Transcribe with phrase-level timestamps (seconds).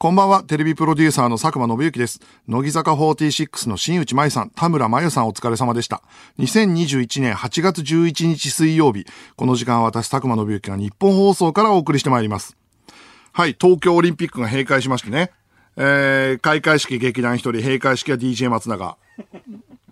[0.00, 2.20] こんばんは、テレビプロデューサーの佐久間信之です。
[2.46, 6.04] 乃木坂46の新内舞さん、田村真由さんお疲れ様でした。
[6.38, 12.56] 2021年8月11日水曜日、この時間は私、佐久間信之が日本放送からお送りしてまいります。
[13.32, 15.32] はい、東京オリンピックが閉会しましてね。
[15.76, 18.96] えー、開会式劇団一人、閉会式は DJ 松永。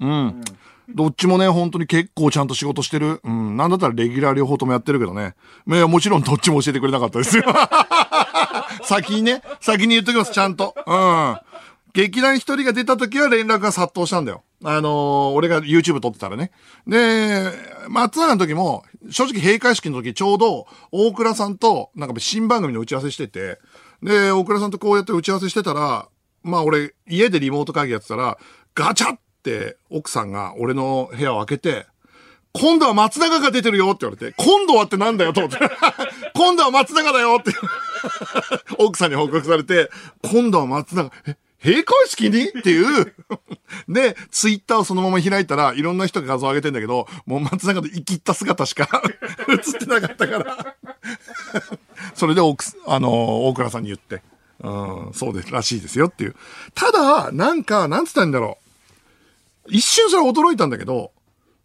[0.02, 0.40] うん。
[0.88, 3.20] どっちもね、本当に結構ちゃんと仕事してる。
[3.24, 3.56] うん。
[3.56, 5.34] なんだったらレギュラー両方ともやってるけどね。
[5.66, 7.42] いや、もちろんどっちも教えてくれなかったですよ。
[8.86, 10.74] 先にね、先に言っときます、ちゃんと。
[10.86, 11.38] うん。
[11.92, 14.42] 劇団一人が出た時は連絡が殺到したんだよ。
[14.64, 16.50] あのー俺が YouTube 撮ってたらね。
[16.86, 17.50] で、
[17.88, 23.58] 松永の時も、正直閉会式の時ちょうど、大倉さんと、なんか新番組の打ち合わせしてて、
[24.02, 26.08] で、大倉さんとこうやって打ち合わせしてたら、
[26.42, 28.38] まあ俺、家でリモート会議やってたら、
[28.74, 31.86] ガチャって奥さんが俺の部屋を開けて、
[32.52, 35.58] 今度は松永が出てるよって言われて、今度はってなんだよと思って。
[36.34, 37.52] 今度は松永だよって。
[38.78, 39.90] 奥さんに報告されて、
[40.22, 42.48] 今度は松永、え、閉会式に？
[42.48, 43.14] っていう。
[43.88, 49.02] で、ツイッターをそのまま開いたら、いろんな人が画像上げてんだけど、もう松永で生きった姿しか
[49.48, 50.76] 映ってなかったから。
[52.14, 53.12] それで奥、あのー
[53.48, 54.22] 大倉さんに言って、
[54.60, 54.70] う
[55.10, 56.36] ん、そうです、らしいですよっていう。
[56.74, 59.68] ただ、なんか、なんつったんだろう。
[59.68, 61.10] 一瞬それ驚いたんだけど、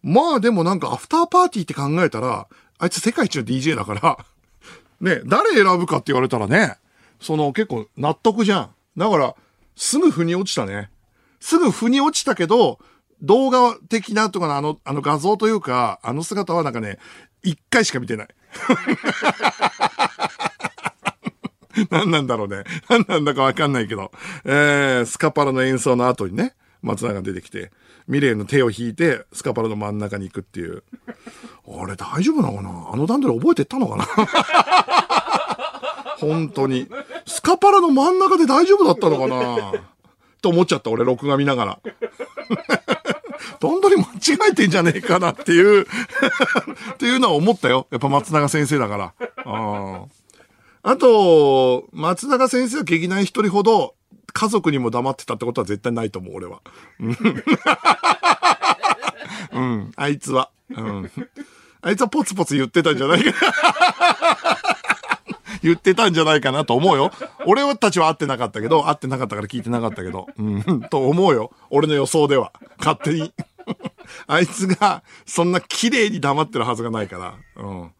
[0.02, 4.18] まあでもなんかアフターパーティーって考えたら、あいつ世界一の DJ だから、
[5.02, 6.76] ね、誰選ぶかって言われたらね、
[7.20, 8.70] その結構納得じゃん。
[8.96, 9.34] だから、
[9.74, 10.90] すぐ腑に落ちたね。
[11.40, 12.78] すぐ腑に落ちたけど、
[13.20, 16.98] 動画的なとかのあの、あの画像というか、あの姿はなんかね、
[17.42, 18.28] 一回しか見てない。
[21.90, 22.62] 何なんだろうね。
[22.88, 24.12] 何なんだかわかんないけど。
[24.44, 27.72] えー、スカパラの演奏の後にね、松永が出てきて、
[28.08, 30.82] ミレイの手を引いて、スカパラの真ん中に行くっていう。
[31.66, 32.90] あれ大丈夫なのかな？
[32.92, 34.04] あの段取り覚えてったのかな？
[36.18, 36.88] 本当に。
[37.26, 39.72] スカパラの真ん中で大丈夫だったのかな？
[40.40, 41.78] と思っちゃった、俺、録画見ながら。
[43.60, 44.12] 段取り間違
[44.50, 45.86] えてんじゃねえかなっていう っ
[46.98, 47.86] ていうのは思ったよ。
[47.90, 49.14] やっぱ松永先生だから。
[49.44, 50.04] あ
[50.82, 53.94] あと、松永先生は劇団一人ほど
[54.32, 56.60] 家族にも黙ってたってことは絶対ないと思う、俺は。
[59.52, 60.50] うん、あいつは。
[60.70, 61.10] うん。
[61.82, 63.36] あいつはポツポツ言ってたんじゃないかな。
[65.62, 67.12] 言ってたんじゃないかなと思うよ。
[67.46, 71.52] 俺たちは会ってなかったけど、会ってなかったから聞いてなかったけど、うん、と思うよ。
[71.70, 72.52] 俺の予想では。
[72.78, 73.32] 勝手に。
[74.26, 77.34] あいつが、そんな綺麗に黙ってるはずがないから。
[77.62, 77.90] うん。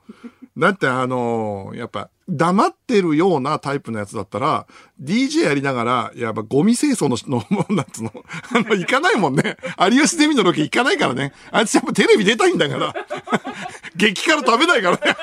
[0.57, 4.67] だってあのーやっぱ、黙ってるようなタイプのやつだったら、
[5.03, 7.17] DJ やりながら、やっぱゴミ清掃の、
[7.49, 8.13] の、なんつうの、
[8.55, 9.57] あの、行かないもんね。
[9.91, 11.33] 有吉ゼミのロケ行かないからね。
[11.51, 12.95] あいつやっぱテレビ出たいんだから。
[13.97, 15.17] 激辛食べないからね。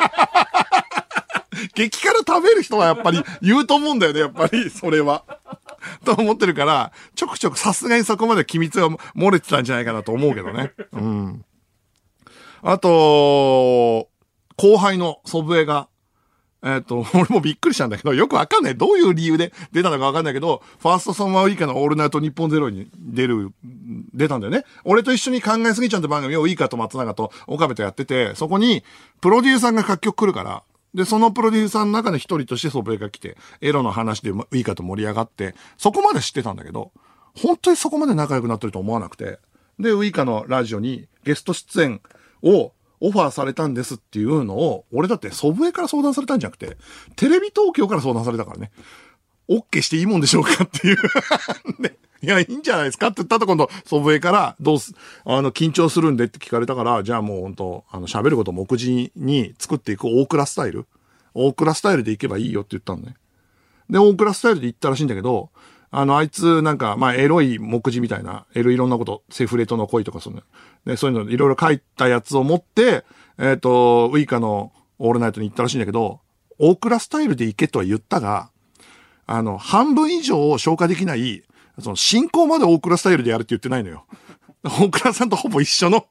[1.75, 5.23] 激辛食べる人はやっぱり言うと思うんだよね、やっぱり、それは。
[6.05, 10.73] と思ってるから、ちょくちょくさすがにそこまで機密が漏れてたんじゃないかなと思うけどね。
[10.91, 11.45] うん。
[12.61, 14.09] あと、
[14.59, 15.87] 後輩の祖父江が、
[16.61, 18.75] えっ、と、 俺もびっくりしたんだけど、よくわかんない。
[18.75, 23.53] どういう理由で出たのかわかんないけど、ファーストサマーウイカのオールナイト日本ゼロに出る、
[24.13, 24.65] 出たんだよね。
[24.83, 28.83] 俺と一緒に考えすぎちゃんって番組をウイカと松永と岡部とやってて、そこに、
[29.21, 36.91] プロデューサーが楽曲来るから、で、そのプロデューサーの中の一人として祖父江が来て、エロの話でウイカと盛り上がって、そこまで知ってたんだけど、
[37.37, 39.39] 本当にそこまで仲良くなってると思わなくて、
[39.79, 42.01] で、ウイカのラジオにゲスト出演
[42.43, 46.77] をオファーされたんですっていうのを、俺だって祖父江から相談されたんじゃなくて、
[47.15, 48.71] テレビ東京から相談されたからね。
[49.49, 50.97] OK していいもんでしょうかっていう。
[51.79, 54.93] で いや、いいんじゃないですかって言ったと今度、祖父江から、どうす、
[55.23, 60.85] あの、緊張するんでって聞かれたから、じゃあもう本当あの、喋ること目次に作っていく大倉スタイル
[61.33, 63.15] 大倉スタイルで行けばいいよって言ったのね。
[63.89, 65.49] で、大倉スタイルで行ったらしいんだけど、
[65.91, 70.41] あの、あいつ、なんか、まあ、エロい目次みたいな、エロいろんなこと、セフレとの恋とか、その、
[70.85, 73.05] ね、そういうのいろいろ書いたやつを持って、
[73.39, 76.19] えっ、と、ウイカのオールナイトに行ったらしいんだけど、
[76.59, 78.51] 大倉スタイルで行けとは言ったが、
[79.25, 81.43] あの、半分以上を消化できない、
[81.79, 84.05] その、進行まで大倉スタイルでやるって言ってないのよ。
[84.63, 86.05] 大倉さんとほぼ一緒の、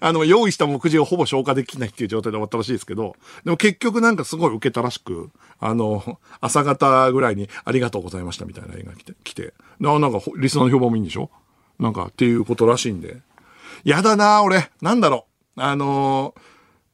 [0.00, 5.30] あの、用意した目次をほぼ消化できないっていう状態で終わったらしいですけど、でも結局なんかすごい受けたらしく、
[5.60, 11.30] あの、朝方ぐらいにありがとうございましたみたいな映画来て、来て、なんかほリスナーの評判もいいんでしょ？
[11.78, 13.18] なんかっていうことらしいんで。
[13.84, 14.70] やだな俺。
[14.80, 15.60] なんだろう。
[15.62, 16.40] あのー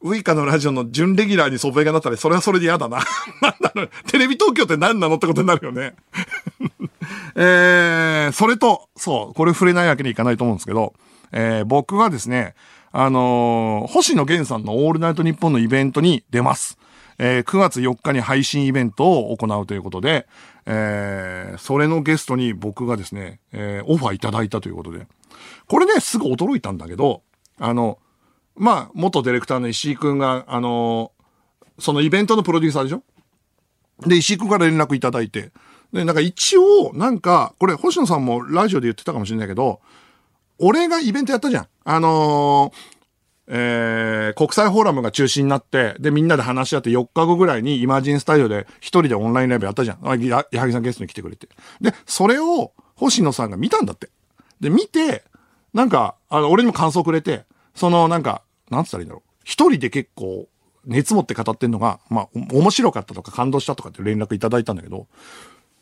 [0.05, 2.99] ウイカのラジオの準レギュラーに祖父江がなったら、それはそれで嫌だな。
[3.41, 3.91] なんだろう。
[4.09, 5.95] テレビ東京って何なのってことになるよね。
[7.37, 10.93] えー、それと、そう、これ触れないわけにいかないと思うんですけど、
[11.31, 12.57] えー、僕はですね、
[12.93, 16.79] あのー星野源さんのオールナイトニッポンのイベントに出ます。
[17.19, 20.27] えー9月4日に配信イベントを行うということで、
[20.67, 25.07] えーそれのゲストに僕がですね、えーオファーいただいたということで。
[25.69, 27.23] これね、すぐ驚いたんだけど、
[27.59, 27.99] あの、
[28.57, 31.13] まあ、元ディレクターの石井くんが、あの
[31.79, 33.03] そのイベントのプロデューサーでしょ？
[34.07, 35.51] で、石井くんから連絡いただいて。
[35.93, 39.81] で、なんか一応、なんか、これ、星野さんもラジオで言ってたかもしれないけど、
[40.63, 41.69] 俺がイベントやったじゃん。
[41.85, 42.93] あのー
[43.49, 49.99] えー、国際フォーラムが中心になって、で、みんなで話し合って4日後ぐらいにイマジンスタジオで一人でオンラインライブやったじゃん。
[50.09, 51.49] あ矢作さんゲストに来てくれて。
[51.81, 54.11] で、それを星野さんが見たんだって。
[54.61, 55.25] で、見て、
[55.75, 57.45] なんか、あの、俺にも感想くれて、
[57.75, 59.31] その、なんか、なんつったらいいんだろう。
[59.43, 60.47] 一人で結構、
[60.87, 65.09] 熱持って語ってんのが、まあ、面白かったとか感動したとかって連絡いただいたんだけど、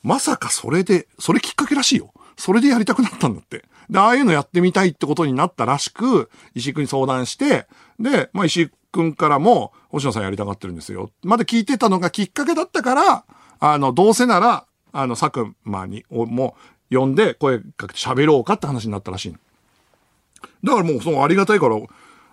[0.03, 2.13] まさかそれで、それきっかけらしいよ。
[2.41, 3.65] それでやりたくなったんだって。
[3.91, 7.67] で、ああいうのやってみたいってことになったらしく、石井くんに相談して、
[7.99, 11.11] で、まあ石井くんからも、星野さんやりたがってるんですよ。
[11.23, 13.25] まで聞いてたのがきっかけだったから、
[13.59, 16.57] あの、どうせなら、あの、佐久間に、おも
[16.91, 19.37] 呼んで声かけて喋ろうかって話になったらしい。
[20.65, 21.79] だからもう、そのありがたいから、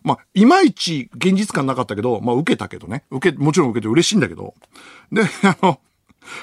[0.03, 3.03] まあ、いまいち現実感なかったけど、まあ、受けたけどね。
[3.11, 4.53] 受け、もちろん受けて嬉しいんだけど。
[5.11, 5.79] で、あの、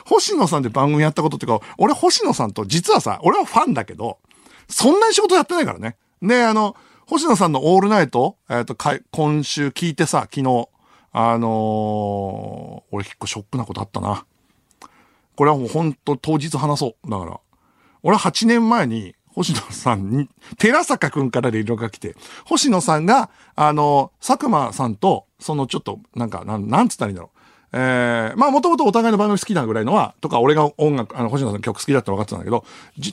[0.07, 4.19] 星野さんで番組やったことっていうか、俺星野さんと実はさ、俺はファンだけど、
[4.69, 5.97] そんなに仕事やってないからね。
[6.23, 6.77] で、あの、
[7.07, 10.69] 星野さんのオールナイト、えっ、と、か今週聞いてさ、昨日、
[11.13, 14.27] あのー俺結構ショックなことあったな。
[15.37, 17.11] これはもう本当当日話そう。
[17.11, 17.41] だから。
[18.03, 20.29] 俺は8年前に、星野さんに、
[20.59, 22.15] 寺坂くんから連絡が来て、
[22.45, 27.34] 星野さんが、あの、佐久間さんと、そのちょっと、なんか、なん、なんつったらいいんだろう。
[27.77, 32.65] えー、まあもともとお互いの番組好きなぐらいのは、とか俺が音楽、あの、星野さんの曲好きだって分かってたんだけど、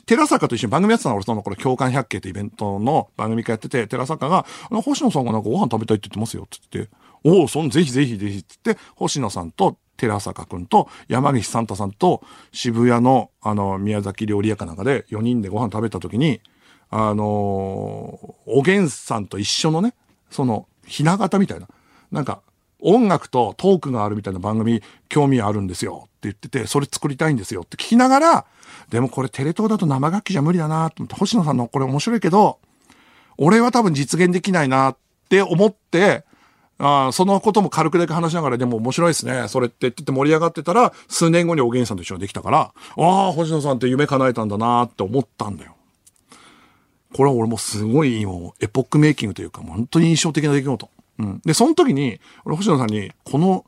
[0.06, 6.90] 寺坂と一緒に番組やってたの俺その頃、共感百景ってイベントの番組会やってて、寺坂が、星野さんがなんかご飯食べたいって言ってますよ、つって、
[7.24, 12.22] おお、そん、ぜひぜひぜひ、つって、星野さんと寺坂くんと山岸サンタさんと
[12.52, 16.40] 渋谷の、あの、宮崎料理屋かなんかで4人でご飯食べた時に、
[16.92, 19.96] あのーおげんさんと一緒のね、
[20.30, 21.68] その、ひな形みたいな、
[22.12, 22.42] なんか、
[22.81, 28.45] 音楽とトークがあるみたいな番組興味あるんですよって言ってて、それ作りたいんですよって聞きながら、
[28.89, 32.60] でもこれテレ東だと生楽器じゃ無理だなと思って、星野さんのこれ面白いけど、
[33.38, 34.98] 俺は多分実現できないなっ
[35.30, 36.25] て思って、
[36.83, 39.48] あそのことも軽くだけ話しながら、でも面白いですね。
[39.48, 45.75] それってって言って盛り上がってたら、数年後におげんさんと一緒にできたから、ああ、星野さんって夢叶えたんだなって思ったんだよ。
[47.13, 50.89] これは俺もすごいもうエポックメイキングというか、本当に印象的な出来事。
[51.21, 51.41] うん。
[51.45, 53.65] で、その時に、俺星野さんに、この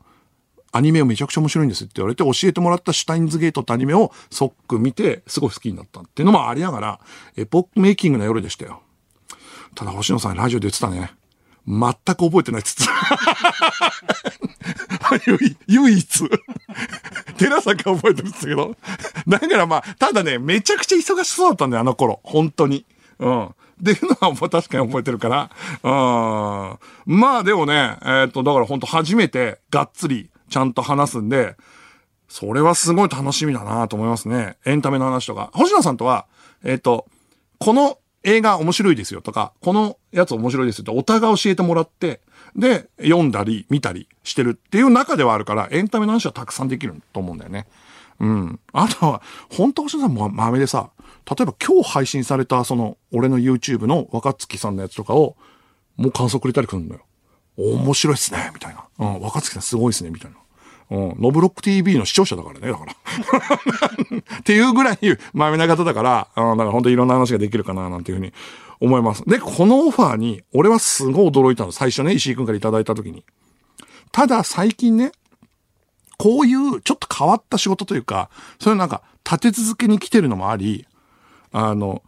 [0.72, 7.00] アニメをめちゃくちゃ面白いんですって言われて、教えてもらったシュタインズゲートってアニメを即刻見て、すごい好きになったっていうのもありながら、
[7.36, 8.82] エポックメイキングな夜でしたよ。
[9.76, 11.12] ただ星野さんラジオで言ってたね。
[11.66, 12.92] 全く覚えてないっつって。
[15.68, 16.30] 唯一。
[17.38, 18.76] 寺坂覚えてるんですけど。
[19.26, 22.20] だからまあ、ただね、めちゃくちゃ忙しそうだったんだよ、あの頃。
[22.22, 22.84] 本当に。
[23.18, 23.54] うん。
[23.80, 25.50] っていうのはもう確かに覚えてるから。
[25.82, 27.18] うん。
[27.18, 31.56] まあでもね、えっ、と、だから本当初めてがっつりちゃんと話すんで、
[32.28, 34.56] それはすごい楽しみだなと思いますね。
[34.64, 35.50] エンタメの話とか。
[35.54, 36.26] 星野さんとは、
[36.64, 37.06] えっ、と、
[37.58, 42.20] この映画面白いですよとか、このやつ面白いですよってお互い教えてもらって、
[42.56, 47.66] で、読んだり見たりしてるっていう中ではあるから、エンタメの話はたくさんできると思うんだよね。
[48.20, 48.60] うん。
[48.72, 50.90] あとは、本当星野さんも豆でさ、
[51.28, 55.36] 例えば今日配信されたその、俺の YouTube の若月さんのやつとかを、
[55.96, 57.02] もう感想くれたりするんだよ。
[57.56, 58.84] 面白いっすね、みたいな。
[58.98, 60.36] うん、若月さんすごいっすね、みたいな。
[60.90, 62.92] うん、ノブロック TV の視聴者だからね、だから。
[64.38, 64.98] っていうぐらい
[65.32, 68.32] まめな方だから、うん、だから本当にいろんな話ができるかな、なんていうふうに
[68.80, 69.24] 思います。
[69.26, 71.72] で、このオファーに、俺はすごい驚いたの。
[71.72, 73.24] 最初ね、石井くんからいただいた時に。
[74.12, 75.12] ただ、最近ね、
[76.18, 78.30] こういうちょっと変わった仕事というか、
[78.60, 80.86] それなんか立て続けに来てるのもあり、
[81.52, 82.02] あの、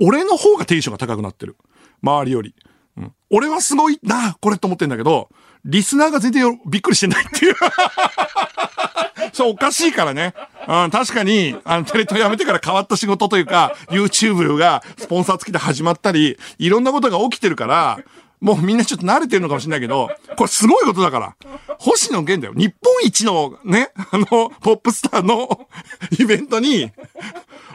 [0.00, 1.56] 俺の方がテンションが高くなってる。
[2.02, 2.54] 周りより。
[2.96, 5.28] うん、俺はすごいな、これと思ってんだけど、
[5.64, 7.54] リスナーが全然びっくりしてないっていう。
[9.32, 10.34] そう、おかしいからね。
[10.68, 17.98] うん、確かに、あの、テレ東辞めてから変わった仕事というか、YouTube がスポンサー付きで始まったり、いろんなことが起きてるから、
[18.40, 21.36] もうみんなちょっと慣れてるのかもしれないけど、これすごいことだから。
[21.78, 22.54] 星野源だよ。
[22.54, 25.68] 日本一のね、あの、ポップスターの
[26.18, 26.90] イベントに、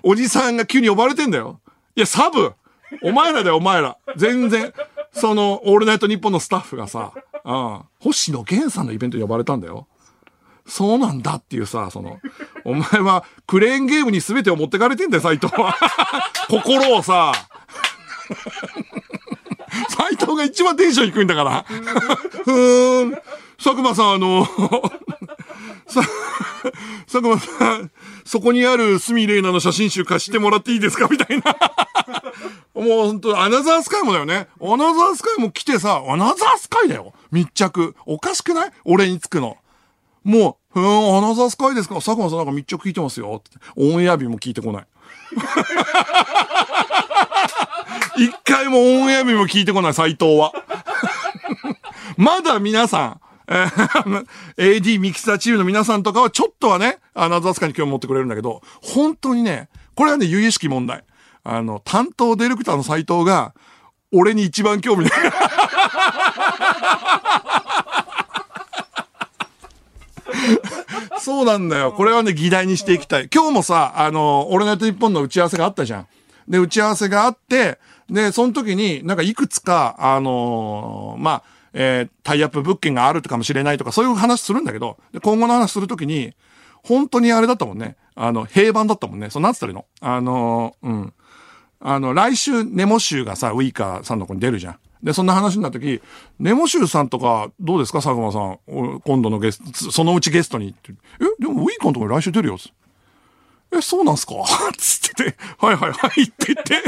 [0.03, 1.59] おじさんが急に呼ばれてんだよ。
[1.95, 2.53] いや、サブ
[3.01, 3.97] お前らだよ、お前ら。
[4.17, 4.73] 全然、
[5.13, 7.11] その、オールナイトニッポンのスタッフがさ、
[7.43, 9.87] うん、星野源さんのイベントに呼ばれたんだよ。
[10.67, 12.19] そうなんだっていうさ、その、
[12.63, 15.75] お前はクレーンゲームに全てを持ってかれてんだよ、斎藤は。
[16.49, 17.33] 心をさ、
[19.89, 21.63] 斎藤が一番テンション低いんだから。
[21.63, 23.11] ふーん。
[23.63, 24.47] 佐久間さん、あの、
[25.85, 27.91] 佐久間さん、
[28.25, 31.07] そこにあるスミレイナの写真集貸してもらっていいですか？
[31.09, 31.55] みたいな。
[32.73, 34.47] もう本当アナザースカイもだよね。
[34.61, 37.13] アナザースカイも来てさ、アナザースカイだよ。
[37.31, 37.95] 密着。
[38.05, 38.71] おかしくない？
[38.85, 39.57] 俺につくの。
[40.23, 41.95] もう、ふーん、アナザースカイですか？
[41.95, 43.43] 佐久間さんなんか密着聞いてますよ。
[43.47, 44.85] ってオンエア日も聞いてこない。
[48.17, 50.51] 一回もオンエア日も聞いてこない、斎藤は。
[52.17, 54.25] まだ皆さん、えー
[54.57, 61.03] AD ミキサーチームの皆さんとかはちょっとはね、アナザースカイに興味持ってくれるんだけど、本当にね、これはね、由々しき問題。
[61.43, 63.53] あの、担当ディレクターの斎藤が、
[64.11, 65.13] 俺に一番興味ない。
[71.19, 71.91] そうなんだよ。
[71.91, 73.29] これはね、議題にしていきたい。
[73.33, 76.07] 今日もさ、あの、俺のやと日本の打ち合わせがあったじゃん。
[76.47, 77.79] で、打ち合わせがあって、
[78.11, 86.33] で、その時になんかいくつか、あのーまあ、えータイアップ物件があるかもしれないとか、そういう話するんだけど、で今後の話するときに、
[86.83, 87.95] 本当にあれだったもんね。
[88.15, 89.29] あの、平板だったもんね。
[89.29, 89.85] そう、なんつったらいいの？
[90.01, 91.13] あのーうん。
[91.79, 94.75] あの、来週、ネモ州がさ、ウイカーさんの子に出るじゃん。
[95.01, 96.01] で、そんな話になった時、
[96.37, 97.99] ネモ州さんとか、どうですか？
[98.03, 98.99] 佐久間さん。
[99.01, 100.75] 今度のゲスト、そのうちゲストに。
[100.87, 100.93] え、
[101.39, 102.57] でもウイカのとこに来週出るよ。
[103.73, 104.33] え、そうなんすか？
[104.77, 106.81] つってて、はいはいはいって言って、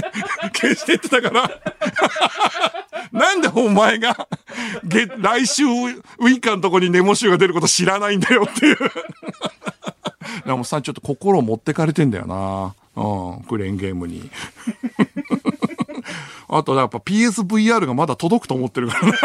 [0.60, 1.50] 消してってたから。
[3.12, 4.28] なんでお前が、
[4.84, 5.64] げ、来週
[6.20, 8.78] ウイカのとこにネモ州が出ること知らないんだよっていう。
[10.46, 12.74] でもさ、ちょっと心を持ってかれてんだよな。
[12.96, 14.30] うん、クレーンゲームに。
[16.50, 19.18] あと、やっぱ PSVR がまだ届くと思ってるからね。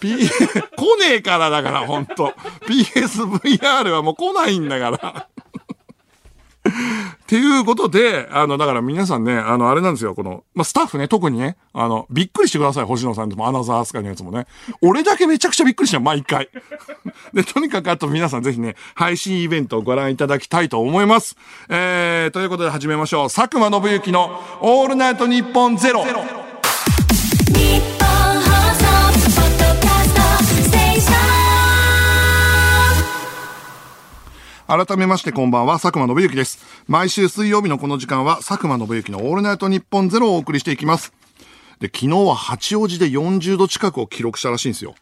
[0.00, 2.34] P、 来ねえからだから、ほんと。
[2.66, 5.28] PSVR はもう来ないんだから。
[6.68, 14.46] っていうことで、あの、だから皆さんね、あの、あれなんですよ、この、まあ、スタッフね、特にね、あの、びっくりしてください、星野さんでも、アナザースカのやつもね。
[14.82, 16.48] 俺だけめちゃくちゃびっくりした、毎回。
[17.32, 21.36] で、とにかくあと皆さんぜひね、配信イベントをご覧いただきたいと思います。
[21.68, 23.30] えー、ということで始めましょう。
[23.30, 26.47] 佐久間信之のオールナイトニッポンゼロ。
[34.68, 36.58] 改めましてこんばんは、佐久間信之です。
[36.86, 41.14] 毎週水曜日のこの時間は、佐久間信之のオールナイトニッポンゼロをお送りしていきます。
[41.80, 44.94] で、昨日は八王子で40度近くを記録したらしいんですよ。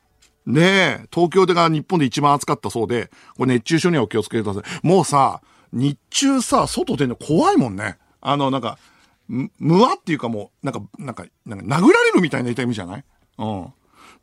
[0.47, 4.87] ねえ、東京でが日本で一番暑かったそうで、これ熱中症にはお気をつけください。
[4.87, 5.41] もうさ、
[5.73, 7.99] 日中さ、外出るの怖いもんね。
[8.21, 8.79] あの、なんか、
[9.27, 13.05] む、むわっていうかもう、なんか、なんか、なんか殴られるみたいな痛みじゃない？
[13.39, 13.73] うん。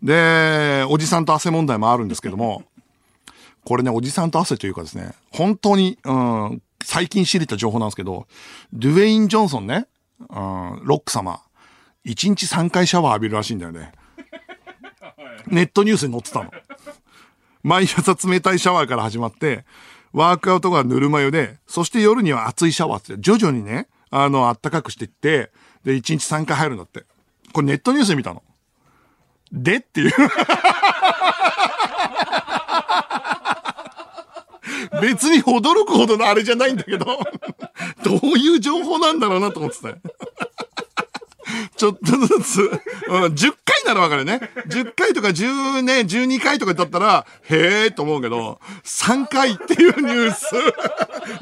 [0.01, 2.63] で、おじさんと汗問題もあるんですけども、
[3.65, 8.27] これね、おじさんと汗というかですね、本当に、うん、最近知れた情報なんですけど、
[8.74, 9.88] ドゥエイン・ジョンソンね、
[10.20, 11.41] うん、ロック様、
[12.05, 13.93] 1日3回シャワー浴びるらしいんだよね。
[15.48, 16.51] ネットニュースに載ってたの。
[17.63, 19.65] 毎朝冷たいシャワーから始まって、
[20.12, 25.51] ワークアウトがぬるま湯で、そして夜には熱いシャワーって、徐々にね、あの、暖かくしていって、
[25.84, 27.05] で、1日3回入るんだって。
[27.51, 28.43] これネットニュースで見たの。
[29.51, 30.12] でっていう。
[35.03, 37.05] 別に驚くほどのあれじゃないんだけど、
[38.03, 39.98] どういう情報なんだろうなと思ってたよ。
[41.75, 44.39] ちょっとずつ、うん、10回ならわかるね。
[44.67, 50.55] 10回とか10ね、12回とかだったら、へえと思うけど、3回っていうニュース。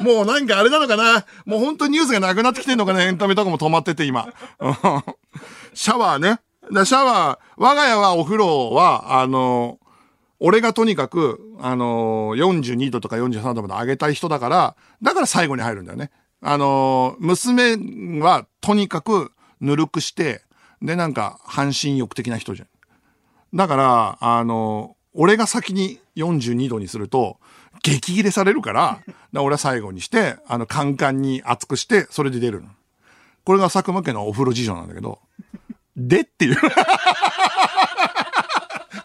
[0.01, 4.27] もうなんかあれなのかなもう本当にニュースがなくなってきてんのかなエンタメとかも止まってて今。
[4.59, 4.75] うん
[5.73, 6.39] シャワーね。
[6.71, 9.79] だシャワー、我が家はお風呂は、あの、
[10.43, 16.09] 俺がとにかく、あのー、42度とか43度まで上げたい人だから、だから最後に入るんだよね。
[16.41, 20.41] あのー、娘はとにかくぬるくして、
[20.81, 22.67] で、なんか、半身浴的な人じゃん。
[23.55, 27.37] だから、あのー、俺が先に42度にすると、
[27.83, 32.69] 激切れされるから、から俺は最後にして、あの、カンカンに熱くして、それで出るの。
[33.43, 35.19] これが佐久間家のお風呂事情なんだけど、
[35.95, 36.55] でっていう。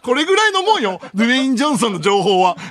[0.07, 1.01] これぐらいのもんよ。
[1.13, 2.55] ドゥエイン・ジョンソンの情報は。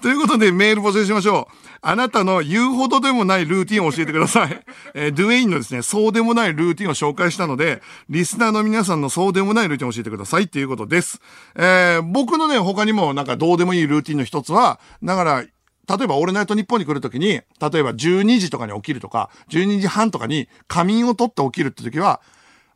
[0.00, 1.54] ということでメール募集しましょう。
[1.82, 4.58] あなたの言うほどでもないルーティンを教えてください。
[4.94, 11.20] えードゥエインのですね、そうでもないルーティンを紹介したので、リスナーの皆さんのそうでもないルーティンを教えてくださいっていうことです。
[11.56, 17.42] えー僕のね、他にもなんかどうでもいいルーティンの一つは、だから、例えば、オールナイトニッポンに来るときに、例え
[17.82, 22.22] ば12時とかに起きるとか、12時半とかに仮眠を取って起きるって時は、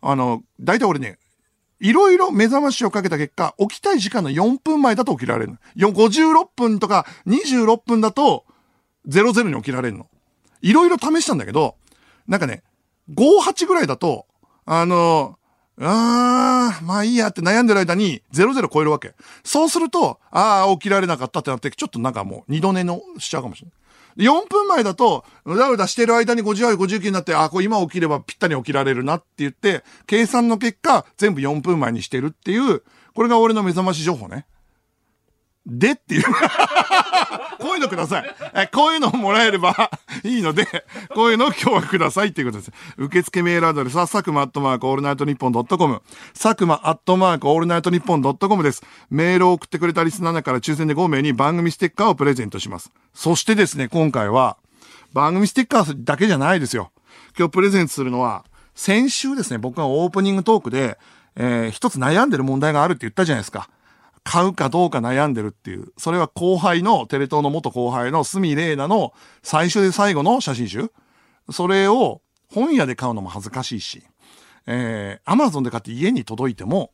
[0.03, 1.19] あの、大体俺ね、
[1.81, 5.59] いろいろ目覚ましをかけた結果、起きたい時間の4分前だと起きられるの。
[5.77, 8.45] 56分とか26分だと、
[9.09, 10.09] 00に起きられるの。
[10.63, 11.77] いろいろ試したんだけど、
[12.27, 12.63] なんかね、
[13.15, 14.27] 58ぐらいだと、
[14.65, 15.39] あの、
[15.79, 19.15] あー、まあいいやって悩んでる間に00超えるわけ。
[19.45, 23.75] そうすると、あー、起きられなかったってなって、ちょっとなんかもう二度寝のしちゃうかもしれない。
[24.17, 32.83] 4分前だと、うだうだしてる間に58、59になって、あ、これ今起きればぴったり起きられるなって言って、計算の結果、全部4分前にしてるっていう、
[33.15, 34.47] これが俺の目覚まし情報ね。
[35.67, 36.23] でっていう。
[37.59, 38.35] こういうのください。
[38.55, 39.91] えこういうのをもらえれば
[40.23, 40.67] いいので、
[41.15, 42.73] こういうのを今日はくださいっていうことです。
[42.97, 46.03] 受付メールアドレスは、佐久間アットマークオールナイトニッポンドットコム。
[46.41, 48.83] 佐久間アットマークオールナイトニッポンドットコムです。
[49.11, 52.93] メールを送ってくれたリスナーから抽選で5名に番組ステッカーをプレゼントします。
[53.15, 54.57] そしてですね、今回は、
[55.13, 56.93] 番組ステッカーだけじゃないですよ。
[57.37, 58.45] 今日プレゼントするのは、
[58.75, 60.99] 先週ですね、僕がオープニングトークで、
[61.35, 63.69] えー一つ悩んでる問題があるって言ったじゃないですか。
[64.27, 65.93] 買うかどうか悩んでるっていう。
[65.97, 69.15] それは後輩の、テレ東の元後輩の鷲見玲奈の
[69.45, 70.91] 最初で最後の写真集。
[71.53, 74.03] それを本屋で買うのも恥ずかしいし、
[74.67, 76.91] えー、アマゾンで買って家に届いても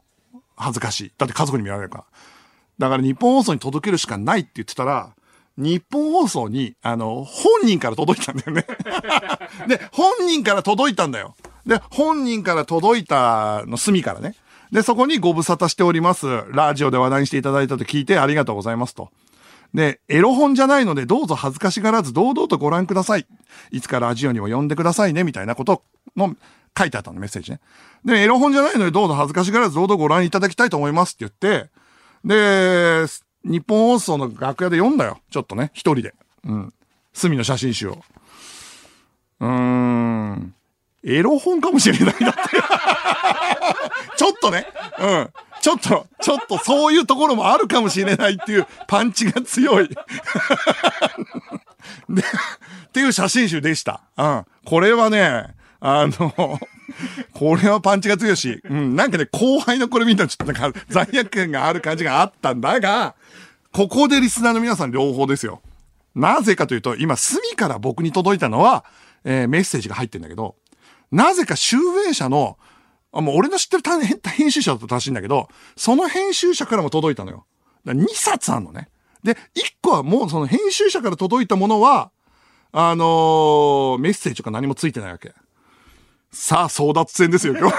[0.57, 1.13] 恥ずかしい。
[1.17, 2.05] だって家族に見られるから。
[2.79, 5.15] だから日本放送に届けるしかないって言ってたら、
[5.57, 8.67] 日本放送に、あの、本人から届いたんだよね。
[9.69, 11.35] で、本人から届いたんだよ。
[11.65, 14.35] で、本人から届いたの隅からね。
[14.73, 16.27] で、そこにご無沙汰しております。
[16.49, 19.11] ラジオで話題にしていただいたと聞いてありがとうございますと。
[19.75, 23.27] で、エロ本じゃないのでどうぞ恥ずかしがらず堂々とご覧ください。
[23.71, 25.83] いつかラジオにも呼んでくださいね、みたいなこと
[26.17, 26.35] の
[26.77, 27.61] 書いてあったの、メッセージね。
[28.05, 31.71] で、エロ本じゃないのでどうぞ恥ずかしがらず堂々ご覧いただきたいと思いますって言って、
[32.25, 33.05] で、
[33.45, 35.19] 日本放送の楽屋で読んだよ。
[35.31, 36.15] ちょっとね、一人で。
[36.45, 36.73] うん。
[37.13, 37.99] 隅の写真集を。
[39.41, 40.55] うーん。
[41.05, 42.41] エロ本かもしれないなって。
[44.17, 44.67] ちょっとね。
[44.99, 45.31] うん。
[45.61, 49.89] ちょっと、ちょっとそういうところもあるかもしれないっていうパンチが強い。
[52.09, 52.25] で、っ
[52.93, 54.03] ていう写真集でした。
[54.17, 54.45] うん。
[54.65, 56.59] これはね、あの、
[57.33, 63.15] これはパンチが強いし、うん、なんかね、後輩のこれ見たらちょっとなんか罪悪感がある感じがあったんだが、
[63.73, 65.63] ここでリスナーの皆さん両方ですよ。
[66.15, 68.85] なぜかというと、今、隅から僕に届いたのは、
[69.25, 70.57] えーメッセージが入ってんだけど、
[71.13, 71.77] なぜか集
[72.09, 72.59] 英社の、
[73.13, 77.47] あもう俺の知ってる編編集者だと正しいんだけど、その編集者からも届いたのよ。
[77.85, 78.89] だ2冊あんのね。
[79.23, 79.37] で、1
[79.83, 82.11] 個はもうその編集者から届いたものは、
[82.73, 85.35] あのーメッセージとか何もついてないわけ。
[86.33, 87.77] さあ、争奪戦ですよ、今日。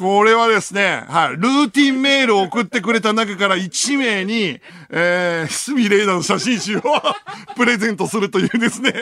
[0.00, 4.58] これはですね、はい、ルーティンメールを送ってくれた中から1名に、
[4.88, 6.82] えー、スミレイナの写真集を
[7.54, 8.94] プレゼントするというですね、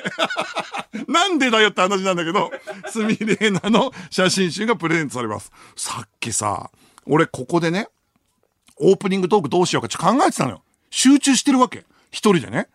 [1.06, 2.50] なんでだよって話なんだけど、
[2.90, 5.52] スミレイナの写真集がプレゼントされます。
[5.76, 6.68] さっきさ、
[7.06, 7.86] 俺ここでね、
[8.78, 10.62] オープニングトークどうしようかちょっと考えてたのよ。
[10.90, 11.84] 集中してるわけ。
[12.10, 12.66] 一人でね。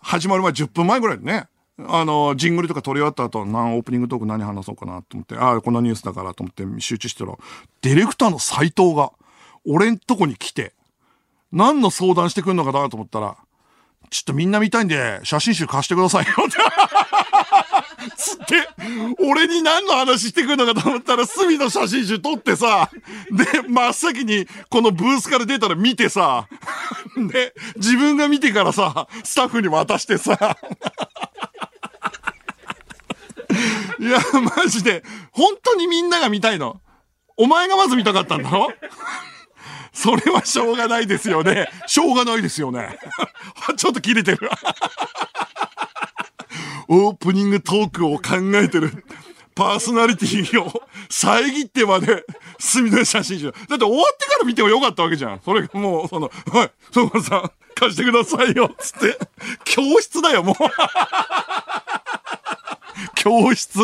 [0.00, 1.46] 始まる前10分前ぐらいでね。
[1.88, 7.36] あの、ジングルとか撮り終わった後、なオープニングトーク何話そうかなと思って、ああ、こんなニュースだからと思って集中してたら、
[7.82, 9.12] ディレクターの斎藤が、
[9.66, 10.74] 俺んとこに来て、
[11.52, 13.36] 何の相談してくんのかなと思ったら、
[14.10, 16.32] ちょっとみんな見たいんで、写真集貸してくださいよ。
[18.16, 18.68] つって、
[19.20, 22.90] 俺に何の話してくるのかと思ったら、隅の写真集撮ってさ、
[23.30, 26.46] で、真っ先にこのブースから出たら見てさ、
[27.16, 30.56] で、自分が見てからさ、スタッフに渡してさ、
[33.98, 34.18] いや、
[34.56, 36.80] マジで、本当にみんなが見たいの。
[37.36, 38.68] お前がまず見たかったんだろ？
[39.92, 41.68] それはしょうがないですよね。
[41.86, 42.98] しょうがないですよね。
[43.76, 44.50] ちょっと切れてる。
[46.88, 49.04] オープニングトークを考えてる。
[49.54, 52.24] パーソナリティを 遮ってまで、
[52.58, 53.52] 隅の写真集。
[53.52, 55.40] だって終わってから見てもよかったわけじゃん。
[55.44, 59.18] それがもう、その、はい、そこさん、貸してくださいよ、つって。
[59.64, 60.54] 教室だよ、もう。
[63.14, 63.78] 教室。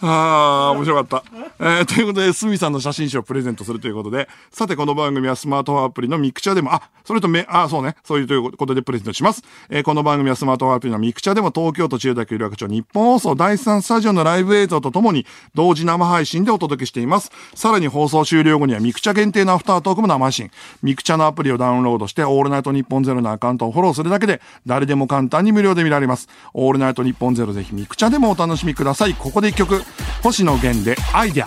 [0.00, 1.24] ああ、面白かった。
[1.58, 9.42] えー、ということで、すみさんの写真集をプレゼントするということで、さて、この番組はスマートフォンアプリのミクチャでも、あ、それとめ、あ、そうね、そういうということでプレゼントします。
[9.68, 17.32] えー、この番組はスマートフォンアプリのミクチャでも、東京都千代田区有楽町ニッポン放送第3スタジオのライブ映像とともに、同時生配信でお届けしています。
[17.54, 20.50] さらに放送終了後には、ミクチャ限定のアフタートークも生配信。
[20.82, 26.28] ミクチャのアプリをダウンロードして、オールナイトニッポンゼロのアカウントをフォローするだけで、誰でも簡単に無料で見られます。
[26.54, 29.14] オールナイトニッポンゼロぜひミクチャでもお楽しみください。
[29.14, 29.82] ここで一曲、
[30.22, 31.46] 星野源でアイデア。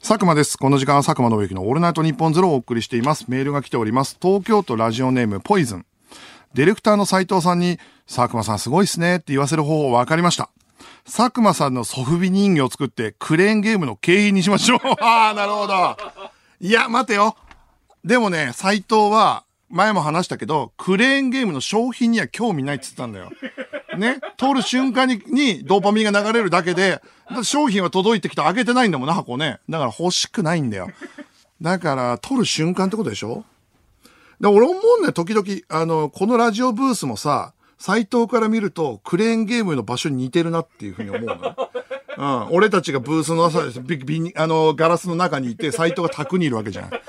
[0.00, 0.56] 佐久間です。
[0.56, 3.26] この時間は佐久間宣行のオールナイトニッポンゼロをお送りしています。
[3.28, 4.16] メールが来ております。
[4.20, 5.86] 東京都ラジオネームポイズン。
[6.54, 10.50] ディレクターの斉藤さんに、佐久間さんすごいっすねって言わせる方法分かりました。
[11.04, 14.80] 佐久間さんのソフビ人形を作ってクレーンゲームの景品にしましょう。
[15.00, 15.96] ああ、なるほど。
[16.60, 17.36] いや、待てよ。
[18.04, 23.30] でもね、斉藤は前も話したけど、クレーンゲームの商品には興味ないって言ってたんだよ。
[23.98, 24.20] ね。
[24.38, 27.00] 通る瞬間ににドーパミンが流れるだけで、
[27.42, 29.60] 商品は届いてきて開けてないんだもんな、箱ね。
[29.68, 30.88] だから欲しくないんだよ。
[31.62, 33.44] だから、取る瞬間ってことでしょ？
[34.40, 41.56] で、俺思うんだよ、時々、あの、このラジオブースもさ、サイトから見ると、クレーンゲームの場所に似てるなっていうふうに思うの。
[42.48, 42.54] うん。
[42.54, 46.90] 俺たちがブースの朝、ビビニあの、ガラスの中にいて、サイトが卓にいるわけじゃん。
[46.90, 47.04] だか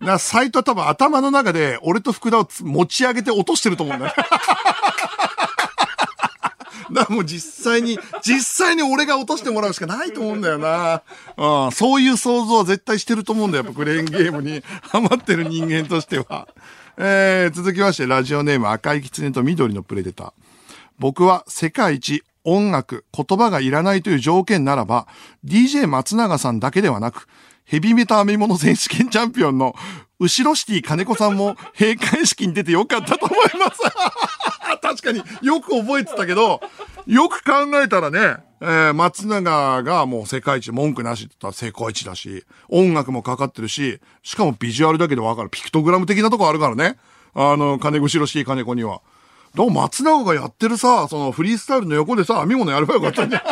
[0.00, 4.14] ら、サイトは多分頭の中で、俺と福田を持ち上げて落としてると思うんだよ。
[6.92, 11.02] だからもう実際に、実際に俺が落としてもらうしかないと思うんだよな。
[11.36, 13.64] うん、そういう想像は絶対してると思うんだよ。
[13.64, 16.48] やっぱクレーンゲームにハマってる人間としては。
[16.96, 20.32] えー、続きまして、ラジオネーム赤い狐と緑のプレデター。
[20.98, 25.06] 僕は世界一音楽、言葉がいらないという条件ならば、
[25.44, 27.28] DJ 松永さんだけではなく、
[27.68, 29.74] ヘビメタ編み物選手権チャンピオンの
[30.18, 33.82] 後ろシティ金子さんも閉会式に出てよかったと思います。
[34.80, 36.62] 確かによく覚えてたけど、
[37.06, 37.52] よく考
[37.82, 45.50] えたらね、えー松永がもう世界一文句なしって言ったら世界一だし、音楽もかかってるし、しかもビジュアルだけでわかる。
[45.50, 46.96] ピクトグラム的なとこあるからね。
[47.34, 49.02] あの、金後ろシティ金子には。
[49.54, 53.42] だから松永がやってるさ、そのフリースタイルの横でさ、編み物やればよかったんじゃん。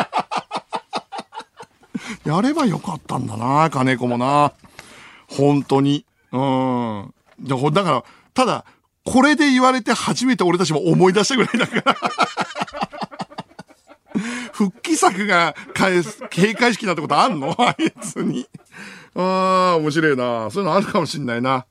[2.25, 4.53] やればよかったんだな、金子もな。
[5.27, 6.05] 本当に。
[6.31, 7.13] うん。
[7.43, 8.65] だから、ただ、
[9.05, 11.95] これで言われて初めて俺たちも思い出したぐらいだから。
[14.53, 17.55] 復帰作が返す、閉会式なんてことあんの？
[17.59, 18.47] あいつに。
[19.15, 20.49] ああ、面白いな。
[20.51, 21.65] そういうのあるかもしんないな。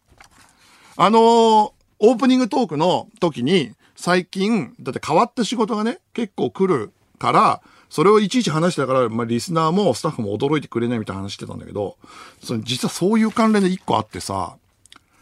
[0.97, 11.97] あのーオープニングトークの時に、最近、だって変わった仕事がね、結構来るから、それをいちいち話してたから、まあ、リスナーもスタッフも驚いてくれないみたいな話してたんだけど、
[12.43, 14.57] その実はそういう関連で一個あってさ、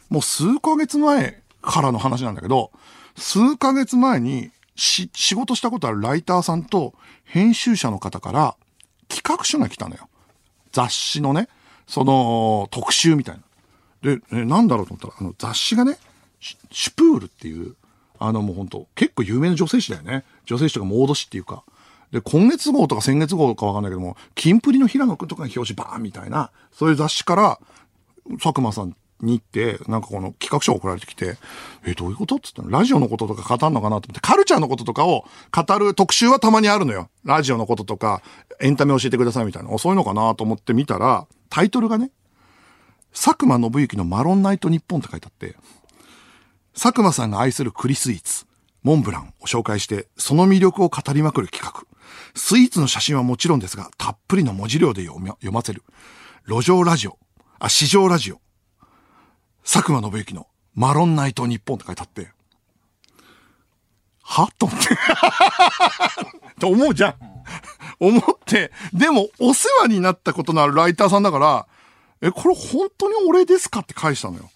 [0.09, 2.71] もう数ヶ月前からの話なんだけど、
[3.17, 8.57] 数ヶ月前にし、仕事したことあるライターさんと編集者の方から
[9.09, 10.09] 企画書が来たのよ。
[10.73, 11.49] 雑誌のね、
[11.87, 13.43] その特集みたいな。
[14.17, 15.99] で、えなんだろうと思ったら、あの雑誌がね、
[16.41, 17.77] シシュプールっていう、
[18.19, 20.25] あのもう本当結構有名な女性誌だよね。
[20.45, 21.63] 女性誌とかモード誌っていうか。
[22.15, 27.59] で、今月号とか先月号かわかんないけども、キンプリの平野くんとかが表紙バーンみたいな、そういう雑誌から、
[28.35, 31.39] 佐久間さんに行って、なんかこの企画書が送られてきて、
[31.85, 32.79] え、どういうことって言ったの？
[32.79, 37.11] ラジオのこととか語るのかなと思って、カルチャーのこととかを語る特集はたまにあるのよ。
[37.25, 38.23] ラジオのこととか、
[38.61, 39.71] エンタメ教えてくださいみたいな。
[39.71, 42.13] おそういのかなと思って見たら、タイトルがね、
[43.13, 45.57] 佐久間信之のマロンナイト日本って書いてあって、
[46.75, 48.47] 佐久間さんが愛する栗スイーツ、
[48.85, 51.85] モンブランを紹介して、その魅力を語りまくる企画。
[52.35, 55.83] スイーツの写真はもちろんですが、たっぷりの文字量で読ませる。
[56.47, 57.19] 路上ラジオ、
[57.59, 58.41] あ、市場ラジオ。
[59.65, 62.29] 佐久間信之のマロンナイト日本って書いてあって、
[64.23, 64.49] は？
[64.59, 64.89] と思って。
[66.61, 67.15] と思うじゃん。
[68.01, 71.67] 思って、でもお世話になったことのあるライターさんだから、
[72.21, 74.51] え、これ本当に俺ですかって返したのよ。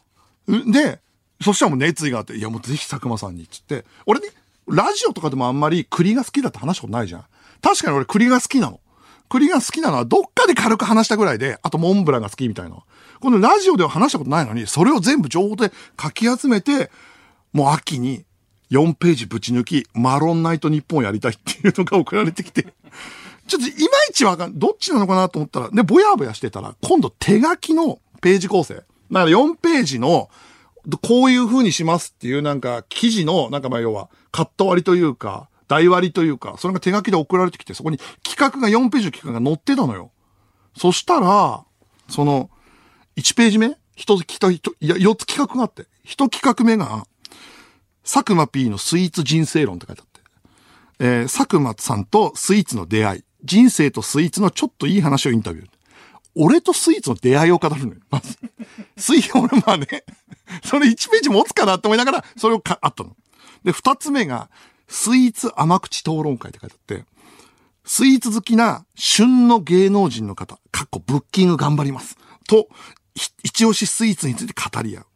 [0.71, 1.01] で、
[1.43, 3.85] そしたらもう熱意があって、いやもうぜひ佐久間さんに、つって。
[4.07, 4.29] 俺ね、
[4.67, 7.25] ラジオとかでもあんまり栗が好きだって話したことないじゃん。
[7.63, 8.81] 確かに俺栗が好きなの。
[9.29, 12.77] 栗が好きなのはどっかで軽く話したぐらいで、あとモンブランが好きみたいな。
[13.21, 16.91] このラジオでは話したことないのに、それを全部情報で書き集めて、
[17.53, 18.25] もう秋に
[18.71, 22.63] 4ページぶち抜き、マロンナイト日本やりたいっていうのが送られてきて、
[23.47, 28.75] ちょっといまいちわかん、どっちなのかなと思ったら、で、ぼやぼやしてたら、今度手書きのページ構成。
[28.75, 30.29] だから4ページの、
[31.03, 40.11] こういう風にしますっていうなんか記事の、なんかまあ要は、カット割りというか、台割りというか、それが手書きで送られてきて、そこに企画が4ページの企画が載ってたのよ。
[40.77, 41.65] そしたら、
[42.09, 42.51] その、
[43.17, 47.05] 1ページ目一つ、一つ、いや、4つ企画があって、一企画目が、
[48.03, 50.21] 佐久間 P のスイーツ人生論って書いてあって、
[51.01, 55.69] えー佐久間さんとスイーツの出会い、人生とスイーツのちょっといい話をインタビュー。
[56.35, 58.01] 俺とスイーツの出会いを語るのよ。
[58.11, 58.39] まず。
[58.97, 60.05] スイーツ俺まあね、
[60.65, 63.17] それ1ページ持つかなって思いながら、それをか、あったの。
[63.65, 64.49] で、二つ目が、
[64.89, 67.05] スイーツ甘口討論会って書いてあって、
[67.85, 72.19] スイーツ好きな旬の芸能人の方、かっこブッキング頑張ります。
[72.47, 72.69] と、
[73.43, 75.07] 一押しスイーツについて語り合う。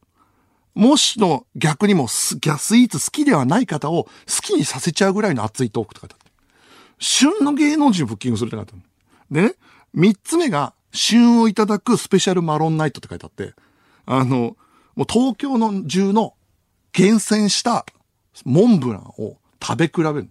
[0.74, 4.10] もしの逆にもスギャスイーツ好きではない方を好
[4.42, 6.32] きにさせちゃうぐらいの熱いトークって書いてあって。
[6.98, 8.82] 旬の芸能人をブッキングするって書いてある。
[9.30, 9.54] でね、
[9.92, 13.54] 三つ目が、旬をいただくスペシャルマロンナイトって書いてあって、
[14.06, 14.56] あの、
[14.94, 16.34] もう東京の中の
[16.92, 17.86] 厳選した
[18.44, 20.28] モンブランを食べ比べる。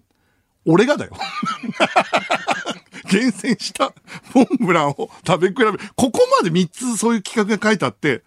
[0.65, 1.13] 俺がだよ。
[3.09, 3.93] 厳選した
[4.33, 5.65] モンブランを食べ比べ。
[5.95, 8.23] ここまで三つそういう企画が書いてあって、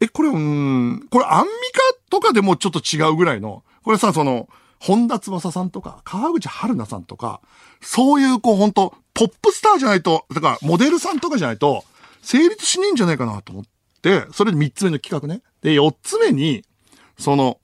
[0.00, 4.48] え、これ、うん、これアンミカとかでもちょっと違うぐらいの、これさ、その、
[4.80, 7.40] 本田翼さんとか、川口春奈さんとか、
[7.80, 11.84] そういうこう本当ポップスターじゃないと、だからモデルさんとかじゃないと、
[12.22, 13.64] 成立しねえんじゃないかなと思っ
[14.02, 15.42] て、それで3つ目の企画ね。
[15.62, 16.64] で、4つ目に、
[17.18, 17.58] その、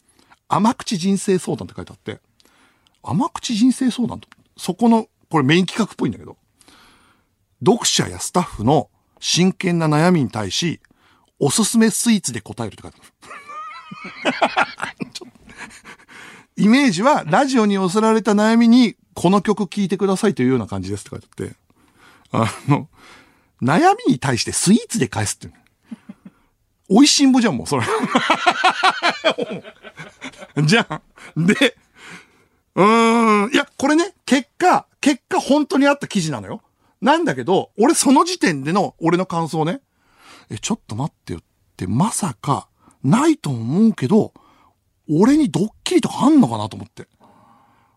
[0.48, 2.20] 甘口人生相談って書いてあって、
[3.02, 6.36] 甘口人生相談と、そこの、これメイン企画っぽいんだけど、
[7.64, 10.80] 読者やスタッフの真剣な悩みに対し、
[11.38, 13.04] おすすめスイーツで答えるって書いてあ
[15.24, 15.32] る。
[16.56, 21.56] イメージは、ラジオに寄せられた悩みに、この曲聴いてくださいというような感じですって書いてあって、
[22.32, 22.88] あの、
[23.62, 25.50] 悩みに対してスイーツで返すって。
[26.88, 27.86] 美味しんぼじゃん、もう、それ。
[30.64, 31.02] じゃ
[31.36, 31.46] ん。
[31.46, 31.76] で、
[32.80, 36.62] うーん、いや、これね、結果、結果本当にあった記事なのよ。
[37.02, 39.82] なんだけど、俺その時点での俺の感想ね。
[40.48, 41.42] え、ちょっと待ってよっ
[41.76, 42.68] て、まさか、
[43.04, 44.32] ないと思うけど、
[45.10, 47.06] 俺にドッキリとかあんのかなと思って。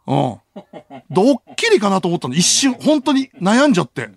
[0.06, 0.38] うん。
[1.10, 2.36] ドッキリかなと思ったの。
[2.36, 4.10] 一瞬、本当に悩んじゃって。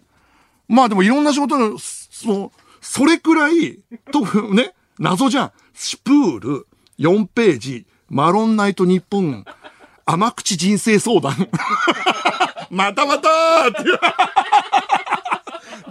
[0.67, 2.51] まあでもいろんな仕事の、そう、
[2.81, 3.79] それくらい、
[4.13, 4.21] と、
[4.53, 5.53] ね、謎じゃん。
[5.75, 6.67] スプール、
[6.99, 9.45] 4ページ、マロンナイト日本、
[10.07, 11.49] 甘口人生相談。
[12.71, 13.73] またまたーっ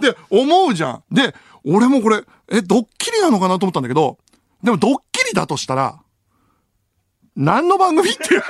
[0.12, 1.02] で、思うじゃん。
[1.10, 4.18] で、俺もこれ、え、ドッキリなのかなと思ったんだけど、
[4.62, 5.98] でもドッキリだとしたら、
[7.36, 8.22] 何の番組って。
[8.30, 8.40] で、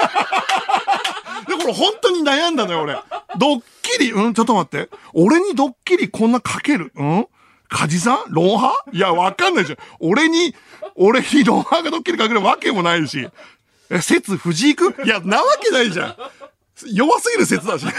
[1.56, 2.94] これ本当に悩んだのよ、俺。
[3.36, 4.34] ドッキリうん？
[4.34, 4.88] ちょっと待って。
[5.14, 6.92] 俺にドッキリこんなかける？
[6.94, 7.26] うん？
[7.68, 8.32] カジさん？
[8.32, 9.78] ロンハいや、わかんないじゃん。
[10.00, 10.54] 俺に、
[10.94, 13.28] 俺にロンハがドッキリかけるわけもないし。
[13.90, 15.06] え、説藤井くん？
[15.06, 16.16] いや、なわけないじゃん。
[16.92, 17.86] 弱すぎる説だし。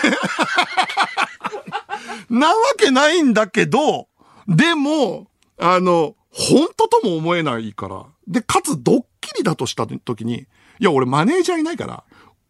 [2.30, 4.08] なわけないんだけど、
[4.48, 8.06] でも、あの、本当とも思えないから。
[8.28, 10.48] で、かつドッキリだとした時に、
[10.80, 12.04] いや、俺マネージャーいないから、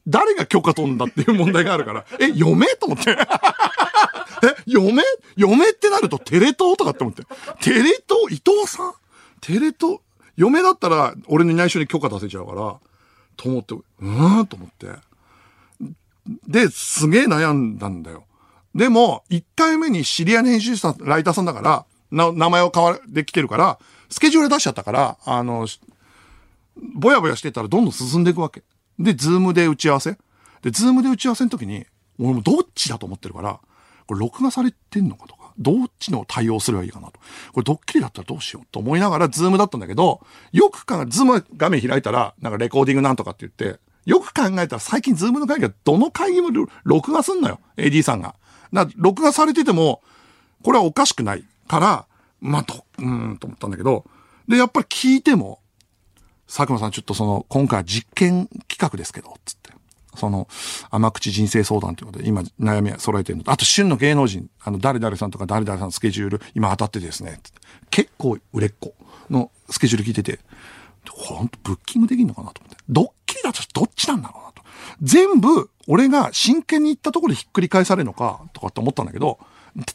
[0.08, 3.12] 誰が許可取んだっていう問題があるから、 え、嫁と思って。
[3.12, 3.18] え、
[4.66, 5.04] 嫁
[5.36, 7.24] 嫁ってなるとテレ東とかって思って。
[7.62, 8.34] テレ東？
[8.34, 8.94] 伊藤さん？
[9.42, 10.00] テレ東？
[10.36, 12.76] 嫁だったら俺に内緒に許可出せちゃうから、
[13.38, 14.88] と思って、うーんと思って。
[16.48, 18.26] で、すげえ悩んだんだよ。
[18.76, 25.68] でも、1回目に知り合いの編集者さん、ライターさんだから、な、名前を変わできてるから、スケジュール出しちゃったから、あの、
[26.96, 28.64] ぼやぼやしてたらどんどん進んでいくわけ。
[29.00, 30.18] で、ズームで打ち合わせ。
[30.62, 31.86] で、ズームで打ち合わせの時に、
[32.20, 33.60] 俺もどっちだと思ってるから、
[34.06, 37.20] これ録画されてんのかと、どっちの対応すればいいかなと。
[37.54, 46.50] これドッキリだったらどうしようと思いながらズームだったんだけど、よく考え、ズーム画面開いたら、なんかレコーディングなんとかって言って、よく考えたら最近ズームの会議はどの会議も
[46.84, 47.60] 録画すんのよ。
[47.76, 48.36] AD さんが。
[48.72, 50.02] だから録画されてても、
[50.64, 52.06] これはおかしくないから、
[52.40, 54.06] まあ、と、うんと思ったんだけど、
[54.48, 55.60] で、やっぱり聞いても、
[56.48, 59.77] 佐久間さんちょっとその、今回は実験企画ですけど、つって。
[60.18, 60.48] その、
[60.90, 67.40] 甘口人生相談ということで、今悩みは揃えてるのと、あと旬の芸能人、あの、誰々さんとか誰々さんのスケジュール、今当たってですね、
[67.90, 68.94] 結構売れっ子
[69.30, 70.40] のスケジュール聞いてて、
[71.10, 72.84] ほんとブッキングできんのかなと思って。
[72.90, 74.62] ドッキリだとどっちなんだろうなと。
[75.02, 79.40] 全部、俺が真剣に言ったところでひっくり返されるのか、とかって思ったんだけど、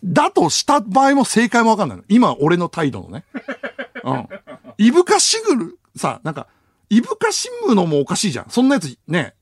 [0.05, 2.05] だとした場合も正解もわかんないの。
[2.09, 3.25] 今、俺の態度のね。
[4.05, 4.29] うん。
[4.79, 6.47] イブカシグル、さ、なんか、
[6.89, 8.47] イブカシムのもおかしいじゃん。
[8.49, 9.35] そんなやつ、ね、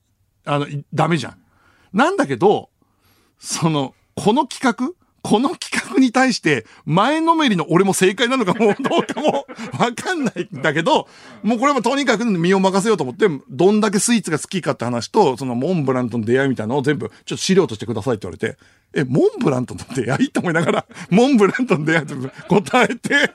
[0.45, 1.37] あの、ダメじゃん。
[1.93, 2.69] なんだけど、
[3.39, 9.45] その、この企画この企画に対して、前のめりの俺も正解なのかも、どうかも、
[9.77, 11.07] わかんないんだけど、
[11.43, 18.57] もうこれはとにかく身を任せようと思って、どんだけスイーツが好きかって話と、そのモンブランとの出会いみたいなのを全部、ちょっと資料としてくださいって言われて、
[18.95, 20.29] え、モンブランとの出会い？
[20.31, 22.15] と思いながら、モンブランとの出会いって
[22.47, 23.31] 答えて、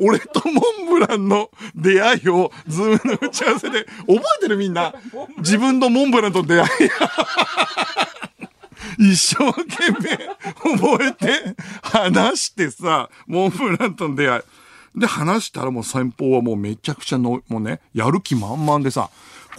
[0.00, 4.94] 俺とモンブランの出会いを、ズームの打ち合わせで、覚えてるみんな。
[5.38, 6.68] 自分のモンブランと出会い。
[8.98, 10.16] 一生懸命
[10.78, 14.42] 覚えて、話してさ、モンブランとの出会い。
[15.00, 19.10] で、話したらもう先方はもうめちゃくちゃの、もうね、やる気満々でさ、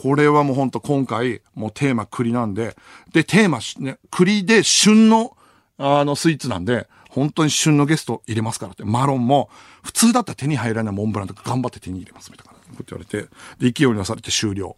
[0.02, 2.76] これはもうほんと今回、もうテーマ栗なんで、
[3.12, 5.36] で、テーマ、ね、栗で旬の、
[5.78, 8.84] あの、スイーツなんで、本当に旬のゲスト入れますからって。
[8.84, 9.52] マロンも、
[9.84, 14.76] 普通だったら手に入らないモンブランとか頑張って手に入れますみたいなこと言われて、で、勢いに出されて終了。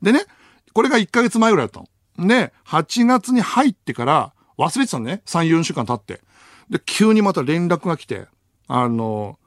[0.00, 0.24] でね、
[0.72, 1.84] これが1ヶ月前ぐらいだっ
[2.16, 2.26] たの。
[2.26, 5.20] で、8月に入ってから、忘れてたのね。
[5.26, 6.22] 3、4週間経って。
[6.70, 8.28] で、急にまた連絡が来て、
[8.66, 9.38] あの、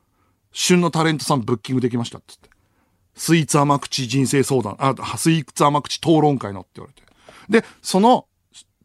[0.51, 2.49] 旬のタレントさんブッキングできましたっつって。
[3.15, 7.07] スイーツ甘口人生相談、あ、スイーツ甘口討論会のって言われて。
[7.49, 8.27] で、その、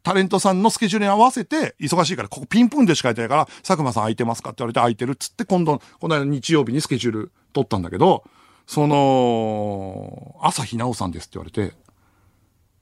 [0.03, 8.23] タレントさんのスケジュールに合わせて、忙しいから、ここピンポンでしか空いてないから、佐久間さん空いてますかって言われて空いてるっつって、今度、この間日曜日にスケジュール撮ったんだけど、
[8.67, 11.75] その、朝日奈央さんですって言われて、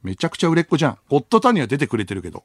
[0.04, 0.98] めちゃくちゃ売れっ子じゃん。
[1.10, 2.44] ゴッドタンには出てくれてるけど。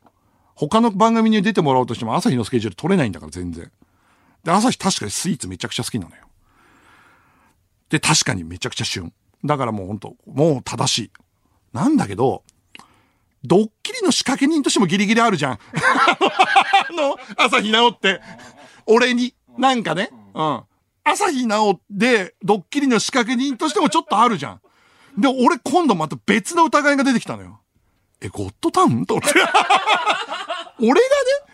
[0.54, 3.70] 他の番組に出てもらおうとしても朝日のスケジュール取れないんだから全然。
[4.42, 6.22] で、朝日確かにスイーツめちゃくちゃ好きなのよ。
[7.90, 9.12] で、確かにめちゃくちゃ旬。
[9.44, 11.10] だからもうほんと、もう正しい。
[11.72, 12.42] なんだけど、
[13.46, 15.58] ドッキリの仕掛け人としてもギリギリあるじゃん。
[16.90, 18.20] あの、朝日奈央って、
[18.86, 20.62] 俺に、なんかね、うん。
[21.04, 24.60] 朝日奈央で、ドッキリの仕掛け人としてもちょっとあるじゃん。
[25.18, 27.60] で、俺今度また別の疑いが出てきたのよ。
[28.20, 29.06] え、ゴッドタウン？
[29.06, 29.38] と思って。
[30.78, 31.00] 俺がね、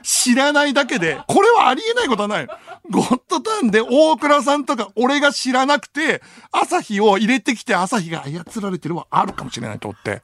[0.03, 2.49] 知らないだけで、これはありえないことはない。
[2.91, 10.23] ゴッドタウンで大倉さんとか俺が知らなくて、朝日を入れてきて朝日が操られてるはあるかもしれないと思って。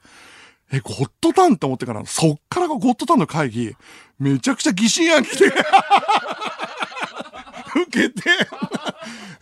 [0.71, 3.75] え、ゴッドタンって思ってから、そっからがゴッドタンの会議、
[4.19, 5.35] めちゃくちゃ疑心暗鬼で、
[7.81, 8.29] 受けて、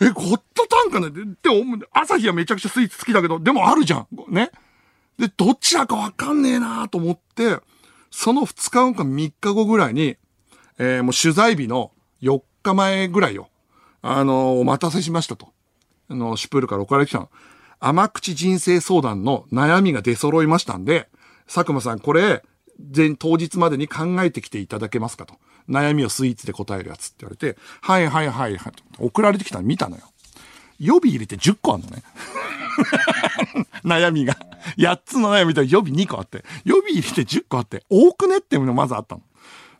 [0.01, 4.07] え、ゴッドタンかなで、でも、朝日はめちゃくちゃスイーツ好きだけど、でもあるじゃん。
[4.29, 4.51] ね。
[5.17, 7.59] で、どちらかわかんねえなと思って、
[8.11, 10.15] その2日後か3日後ぐらいに、
[10.77, 13.49] えーもう取材日の4日前ぐらいよ。
[14.01, 15.51] あのーお待たせしましたと。
[16.09, 17.29] あの、シュプールから送られてきたの。
[17.79, 21.09] 甘口人生相談の悩みが出揃いましたんで、
[21.47, 22.43] 佐久間さん、これ、
[22.95, 25.35] 前、当日までに考えてきていただけますかと。
[25.69, 28.73] 悩みをスイーツで答えるやつって言われて、はいはいはいはい。
[28.99, 30.03] 送られてきたの見たのよ。
[30.79, 32.03] 予備入れて10個あんのね。
[33.83, 34.37] 悩みが。
[34.77, 39.21] 8つの悩みと予備2個あって、予備入れて10個あって、多くねっていうのがまずあったの。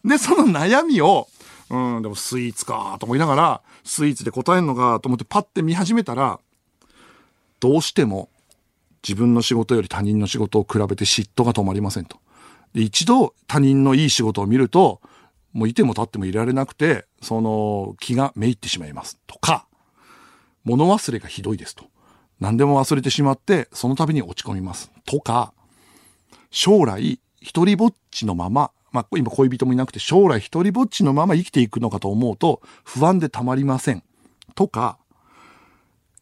[0.04, 1.28] で、その悩みを、
[1.70, 6.40] うん、でもスイーツかと思いながら、スイーツで答えんのかと思ってパッて見始めたら、
[7.60, 8.30] どうしても
[9.04, 12.18] 自分の仕事より他人の仕事を比べて嫉妬が止まりませんと。
[12.74, 15.02] で、一度他人のいい仕事を見ると、
[15.54, 19.18] もういても立ってもいられなくて、その気がめいってしまいます。
[19.28, 19.68] とか、
[20.64, 21.86] 物忘れがひどいですと。
[22.40, 24.92] 何でも忘れてしまって、その度に落ち込みます。
[25.06, 25.54] とか、
[26.52, 34.04] 将来、一人ぼっちのまま、まあ、今恋人もいなくて、将来一人ぼっちのまま生きていくのかと思うと、不安でたまりません。
[34.56, 34.98] とか、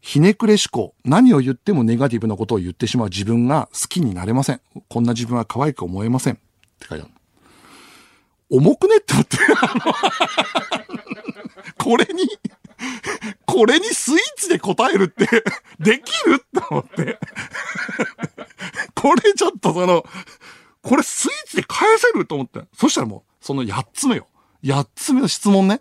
[0.06, 0.94] ひねくれ思考。
[1.04, 4.60] 何を言ってもネガティブなことを言ってしまう自分が好きになれません。
[4.88, 6.34] こんな自分は可愛く思えません。
[6.34, 6.36] っ
[6.78, 7.12] て書いてある。
[8.48, 9.36] 重くねって思って。
[11.76, 12.28] これに、
[13.46, 15.26] これにスイーツで答えるって、
[15.80, 17.18] できるって思って。
[18.94, 20.04] これちょっとその、
[20.82, 22.60] これスイーツで返せると思って。
[22.74, 24.28] そしたらもう、その8つ目よ。
[24.62, 25.80] 8つ目の質問ね。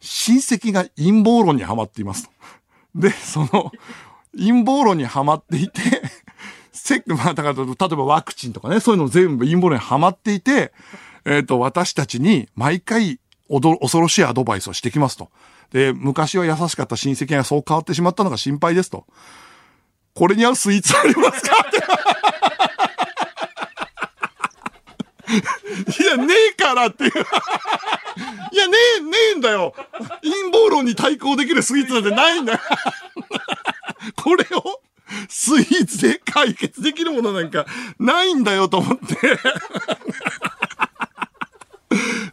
[0.00, 2.30] 親戚が陰謀論にはまっていますと。
[2.94, 3.70] で、その、
[4.36, 5.80] 陰謀論にはまっていて、
[6.72, 10.72] せまあ、だから、例えばワクチンとかね、そういうの全部陰謀論にはまっていて、
[11.24, 15.28] えっ、と、私たちに毎回、おど、恐ろしいアドバイスをしてきますと。
[15.72, 19.06] で、昔は優しかった親戚がそう変わってしまったのが心配ですと。
[20.14, 21.80] これに合うスイーツありますかって。
[25.30, 27.10] いや、ねえからっていう。
[27.10, 29.74] いや、ねえ、ねえんだよ。
[30.22, 32.58] 陰謀論に対抗できるスイーツなんてないんだよ。
[34.16, 34.80] これを
[35.28, 37.66] スイーツで解決できるものなんか
[37.98, 39.16] ないんだよと思って。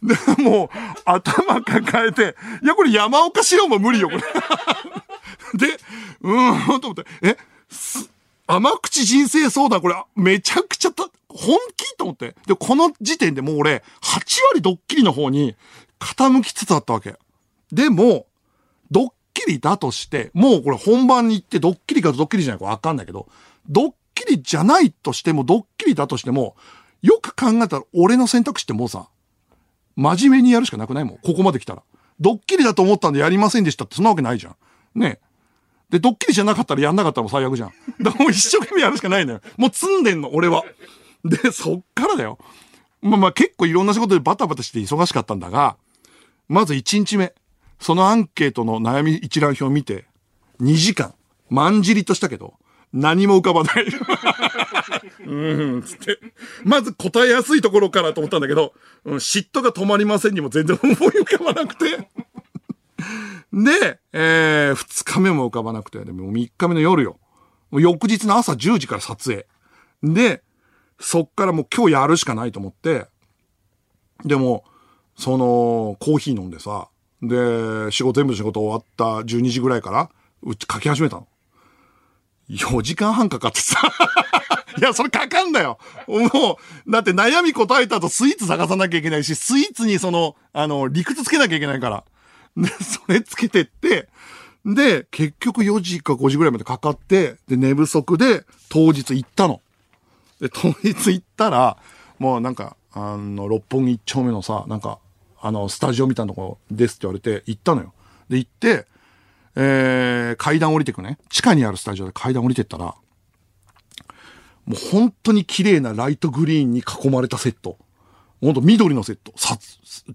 [0.03, 0.69] でも、
[1.03, 4.21] 頭抱えて、いや、これ山岡塩も無理よ、これ。
[5.55, 5.79] で、
[6.21, 7.37] うーん、と思って、え、
[7.69, 8.09] す
[8.45, 11.95] 甘口人生相談、これ、めちゃくちゃた、本気？
[11.97, 12.35] と思って。
[12.47, 14.11] で、この時点でもう俺、8
[14.49, 15.55] 割ドッキリの方に
[15.99, 17.15] 傾きつつあったわけ。
[17.71, 18.25] でも、
[18.91, 23.27] ドッキリだとして、もうこれ本番に行ってドッキリかドッキリじゃないかわかんないけど、
[23.69, 26.55] ドッキリじゃないとしても、ドッキリだとしても、
[27.01, 29.07] よく考えたら俺の選択肢ってもうさ、
[29.95, 31.03] 真面目にやるしかなくない？
[31.03, 31.17] もん。
[31.17, 31.83] ここまで来たら。
[32.19, 34.55] ドッキリだと思ったんでやりませんでしたってそんなわけないじゃん。
[34.99, 35.19] ね
[35.89, 37.71] で、ドッキリじゃなかったらやんなかったらも最悪じゃん。
[38.01, 39.41] だからもう一生懸命やるしかないのよ。
[39.55, 40.63] もう積んでんの、俺は。
[41.23, 42.37] で、そっからだよ。
[43.01, 45.77] まあまあ結構いろんな仕事でバタバタして忙しかったんだが、
[46.47, 47.33] まず1日目、
[47.79, 50.05] そのアンケートの悩み一覧表を見て、
[50.61, 51.13] 2時間、
[51.49, 52.55] まんじりとしたけど、
[52.93, 53.85] 何も浮かばない。
[55.25, 56.19] うん、つって。
[56.63, 58.73] まず答えやすいところからと思ったんだけど、
[59.05, 62.09] うん嫉妬が止まりませんにも全然思い浮かばなくて。
[63.53, 67.19] で、えー、2日目も浮かばなくて、でも3日目の夜よ。
[67.71, 69.45] もう翌日の朝10時から撮影。
[70.01, 70.43] で、
[70.99, 73.07] そっからもう今日やるしかないと思って、
[74.25, 74.63] でも、
[75.15, 76.89] その、コーヒー飲んでさ、
[77.21, 80.09] で、仕事、全部仕事終わった12時ぐらいから、
[80.43, 81.27] うち書き始めたの。
[82.49, 83.79] 4時間半かかってさ。
[84.77, 85.79] いや、それかかんだよ。
[86.07, 92.03] もう、だって悩み答えた後スイーツ探さなきゃいけないし、スイーツにその、あの、理屈つけなきゃいけないから。
[92.55, 94.07] で、それつけてって、
[94.65, 99.61] で、結局4時か5時ぐらいまでかかって、で、寝不足で当日行ったの。
[100.39, 101.77] で、当日行ったら、
[102.19, 104.99] もうなんか、あの、六本木一丁目のさ、なんか、
[105.39, 107.93] あの、スタジオみたいなところですって言われて、行ったのよ。
[108.29, 108.87] で、行って、
[109.55, 111.17] えー、階段降りてくね。
[111.29, 112.95] 地下にあるスタジオで階段降りてったら、
[114.65, 117.77] もう本当に綺麗なライトグリーンに囲まれたセット。
[118.41, 119.33] ほんと緑のセット。
[119.35, 119.57] さ、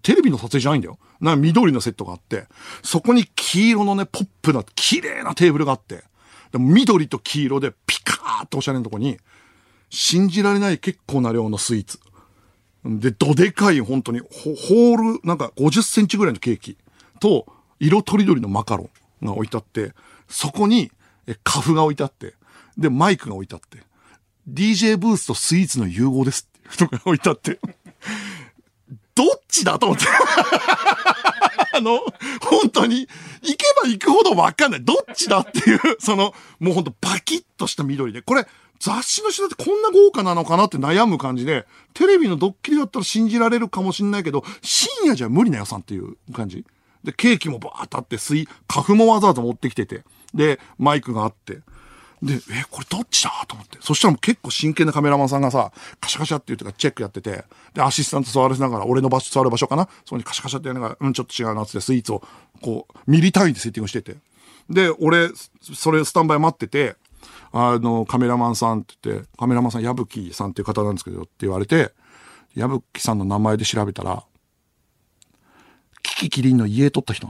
[0.02, 0.98] テレビの撮影じゃないんだよ。
[1.20, 2.46] な、緑のセットがあって、
[2.82, 6.04] そこに黄色のね、ポップな、綺麗なテーブルがあって、
[6.52, 9.18] で緑と黄色でピカーっておしゃれなとこに、
[9.92, 12.00] 信じられない結構な量のスイーツ。
[12.84, 16.78] で、どでかい本当に、ホール、なんか50センチぐらいのケーキ
[17.20, 17.46] と、
[17.78, 18.88] 色とりどりのマカロ
[19.22, 19.92] ンが置いてあって、
[20.28, 20.90] そこに、
[21.26, 22.34] え、カフが置いてあって、
[22.78, 23.84] で、マイクが置いてあって、
[24.48, 27.60] DJ ブースとスイーツの融合ですっていうのが置いてあって、
[29.14, 30.06] どっちだと思って。
[31.72, 32.00] あの、
[32.40, 33.08] 本当に、
[33.42, 34.84] 行けば行くほどわかんない。
[34.84, 38.22] どっちだっていう、その、もう本当パキッとした緑で。
[38.22, 38.46] これ、
[38.78, 46.64] 雑誌の人だってこんな豪華なのかなって悩む感じで、テレビのドッキリだったら信じられるかもしんないけど、深夜じゃ無理な予算っていう感じ。
[47.04, 50.02] で、ケーキもバーッとあって、水、カフもわざわざ持ってきてて、
[50.34, 51.60] で、マイクがあって、
[52.22, 52.38] で、え、
[52.70, 53.78] これどっちだと思って。
[53.80, 57.44] そしたらもう結構真剣なカメラマンさんがさ、カシャカシャって言うとかチェックやってて、
[57.74, 59.88] で、アシスタント座らせながら、俺の場所、座る場所かな？
[60.04, 62.22] そこにカシャカシャってやりながら、うん、ちょっと違うなってスイーツを、
[62.60, 64.16] こう、ミリ単位でセッティングしてて。
[64.70, 66.94] で、俺、それスタンバイ待ってて、
[67.50, 71.92] あの、カメラマンさんって言って、カメラマンさん、矢吹さんっていう方なんですけどって言われて、
[72.54, 74.22] 矢吹さんの名前で調べたら、
[76.04, 77.28] キキキリンの家撮った人。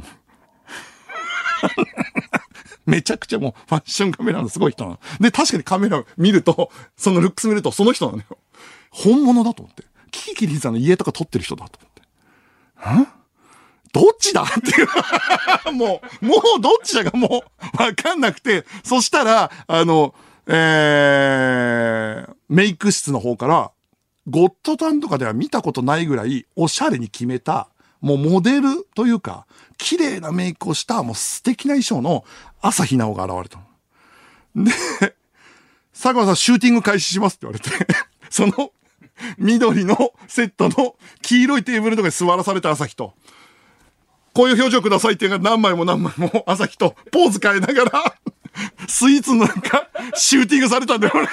[2.86, 5.00] めちゃくちゃもうファッションカメラのすごい人なの。
[5.20, 8.24] で、確かにカメラ見ると、 そのルックス見るとその人なのよ。
[8.90, 9.84] 本物だと思って。
[10.10, 13.10] キキキリンさんの家とか撮ってる人だと思って。
[13.10, 13.22] ん
[13.92, 15.72] どっちだっていう。
[15.72, 17.44] もう、もうどっちだかも
[17.78, 20.14] うわかんなくて、そしたら、あの、
[20.46, 23.70] えー、メイク室の方から、
[24.28, 27.68] ゴッドタンとかでは見たことないぐらいおしゃれに決めた、
[28.02, 29.46] もうモデルというか、
[29.78, 32.24] 綺麗なメイクをした、もう素敵な衣装の
[32.60, 33.62] 朝日奈央が現れた
[34.54, 34.64] の。
[34.64, 34.72] で、
[35.92, 37.70] 佐久間さんシューティング開始しますって言われて、
[38.28, 38.72] その
[39.38, 43.14] 緑のセットの黄色いテーブルのとかに座らされた朝日と、
[44.34, 48.14] こういう表情くださいっていうのが何枚も何枚も朝日とポーズ変えながら、
[48.88, 51.28] スイーツのなんか、シューティングされたんだよ、俺。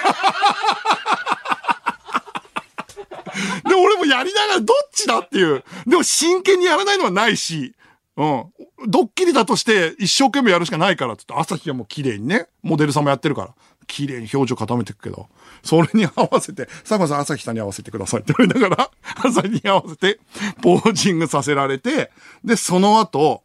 [3.68, 5.64] で、俺もやりながらどっちだっていう。
[5.86, 7.74] でも真剣にやらないのはないし、
[8.16, 8.44] うん。
[8.88, 13.54] ドッキリだとして一生懸命やるしかないからってって、朝日はもう綺麗にね、モデルさんもやってるから、
[13.86, 15.28] 綺麗に表情固めていくけど、
[15.62, 18.90] それに合わせて、佐久間さん朝日さんに合わせてくださいって言われながら、
[19.24, 20.20] 朝日に合わせて、
[20.62, 22.10] ポージングさせられて、
[22.44, 23.42] で、その後、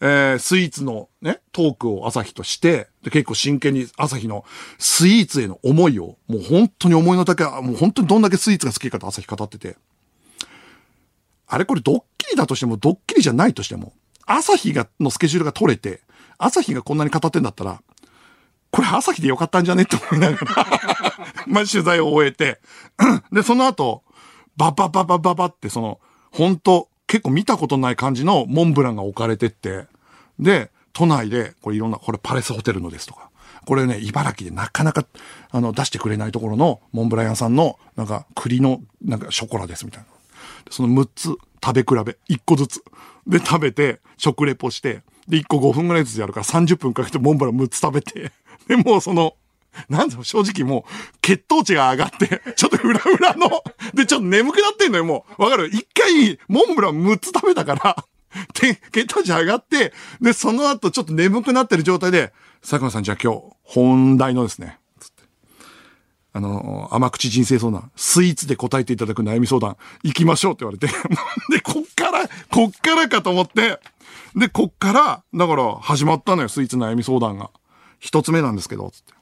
[0.00, 4.44] えー、スイーツのね、トークを朝日として、で、結構真剣に朝日の
[4.78, 9.76] スイーツへの思いを、もう本当に思いの丈、もう本当にどんだけスイーツが好きかと朝日語ってて、
[11.46, 13.94] あれこれドッキリだとしても、ドッキリじゃないとしても、
[14.26, 16.02] 朝日が、のスケジュールが取れて、
[16.36, 17.82] 朝日がこんなに語ってんだったら、
[18.70, 20.66] これ朝日でよかったんじゃねって思いながら、
[21.48, 22.60] まあ取材を終えて、
[23.32, 24.02] で、その後、
[24.58, 26.00] ババババババって、その、
[26.30, 29.86] 本当結構見たことない感じのモンブランが置かれてって、
[30.38, 33.30] で、都内で、これいろんな、これパレスホテルのですとか、
[33.66, 35.06] これね、茨城でなかなか、
[35.52, 40.06] あの、出してくれないところのモンブラン屋さんの、なんか、栗の、なんか、ショコラですみたいな。
[40.70, 41.22] その6つ
[41.64, 42.82] 食べ比べ、1個ずつ。
[43.28, 48.32] で、食べて、食レポして、で、1個5分ぐらいずつやるから30分かけてモンブラン6つ食べて、
[48.66, 49.36] で、もうその、
[49.88, 53.48] なんだろう、正直もう、血糖値が上がって、ちょっとフラフラの、
[53.94, 55.42] で、ちょっと眠くなってんのよ、もう。
[55.42, 55.68] わかる？
[55.68, 58.04] 一回、モンブラン6つ食べたから、
[58.60, 65.22] で、血糖値上がって、で、その後ちょっと眠くなってる状態で、佐久間さんじゃあ今日、本題のですね、つって。
[66.32, 70.86] あの、甘口人生相談、スイーツで答えていただく悩み相談、行きましょうって言われて、
[71.50, 73.80] で、こっから、こっからかと思って、
[74.36, 77.50] で、こっから、だから始まったのよ、スイーツ悩み相談が。
[78.00, 79.14] 一つ目なんですけど、つって。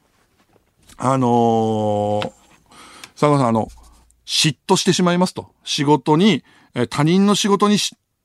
[0.97, 2.31] あのー、
[3.13, 3.69] 佐賀さん、あの、
[4.25, 5.51] 嫉妬してしまいますと。
[5.63, 6.43] 仕事に、
[6.75, 7.77] え他人の仕事に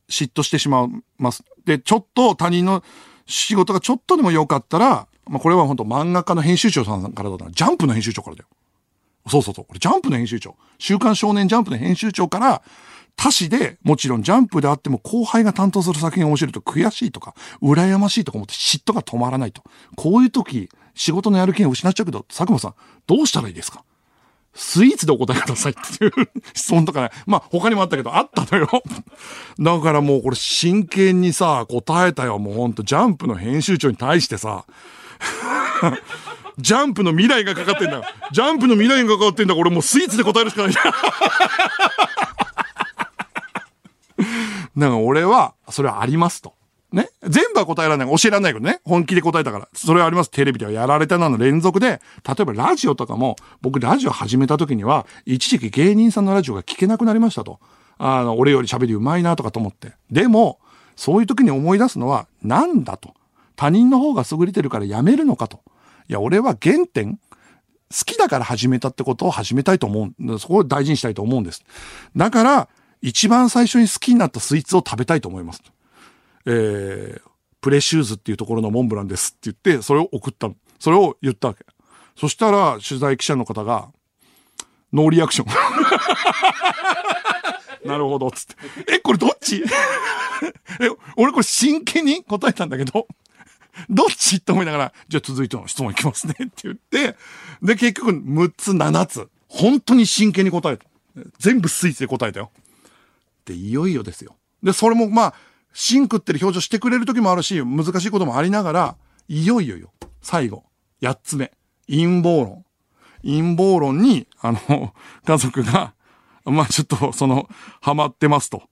[0.09, 1.44] 嫉妬してしまいます。
[1.64, 2.82] で、ちょっと他人の
[3.26, 8.48] 仕事がちょっとでも良かったら、まあ、これは本当漫画家の編集長さんからだったジャンプの編集長からだよ。
[9.28, 9.64] そうそうそう。
[9.64, 10.57] これジャンプの編集長。
[10.78, 12.62] 週刊少年ジャンプの編集長から、
[13.14, 19.62] 他誌で、もちろんジャンプであっても後輩が担当する作品が面白いと悔しいとか、羨ましいとか思って嫉妬が止まらないと。
[19.96, 22.74] こういう時、仕事のやる気を失っちゃうけど、佐久間さん、
[23.07, 23.84] どうしたらいいですか？
[24.55, 26.12] スイーツでお答えくださいっていう
[26.55, 27.11] 質問とかね。
[27.26, 28.68] まあ他にもあったけど、あったのよ。
[29.59, 32.38] だからもうこれ真剣にさ、答えたよ。
[32.38, 34.64] もうほんとジャンプの編集長に対してさ、
[36.59, 38.05] ジャンプの未来がかかってんだよ。
[38.30, 40.92] ジャンプの未来がかかってんだから俺もうスイーツで答えるしかない じゃん。
[44.76, 46.55] だか俺は、それはありますと。
[46.93, 47.09] ね。
[47.22, 48.16] 全部は答えられない。
[48.16, 48.80] 教えられないけどね。
[48.84, 49.68] 本気で答えたから。
[49.74, 50.30] それはあります。
[50.30, 57.61] テレビではやられたなの連続で、例えばラジオとかも、僕ラジオ始めた時には、一時期芸人さんのラジオが聞けなくなりましたと。
[57.99, 59.93] あの、俺より喋りうまいなとかと思って。
[60.11, 60.59] でも、
[60.97, 63.14] そういう時に思い出すのは、なんだと。
[63.57, 65.61] 他人の方が優れてるからやめるのかと。
[66.09, 67.18] いや、俺は原点、
[67.93, 70.38] 好きだから始めたってことを始めたいと思う。
[70.38, 71.62] そこを大事にしたいと思うんです。
[72.16, 72.68] だから、
[73.03, 75.62] 一番最初に好きになったスイーツを食べたいと思います。
[76.47, 77.22] えー、
[77.61, 80.51] プレシューズっていうところのモンブランですって言って、それを送った。
[80.78, 81.64] それを言ったわけ。
[82.16, 83.90] そしたら、取材記者の方が、
[84.93, 85.49] ノーリアクション。
[87.88, 88.57] なるほど、つって。
[88.95, 89.62] え、これどっち？
[90.80, 93.07] え、俺これ真剣に答えたんだけど、
[93.88, 94.36] どっち？
[94.36, 97.16] って思いながら、じゃあ続いての質問いきますねって言って、
[97.62, 100.84] で、結局6つ7つ、本当に真剣に答えた。
[101.38, 102.51] 全部スイーツで答えたよ。
[103.45, 104.36] で、いよいよですよ。
[104.62, 105.34] で、それもまあ、
[105.72, 108.96] 芯食ってる表情してくれる時もあるし、難しいこともありながら、
[109.28, 109.92] いよいよよ。
[110.20, 110.64] 最後。
[111.00, 111.52] 8つ目。
[111.88, 112.64] 陰謀論。
[113.22, 114.94] 陰謀論に、あの、
[115.24, 115.94] 家族が、
[116.44, 117.48] まあちょっと、その、
[117.80, 118.64] ハマってますと。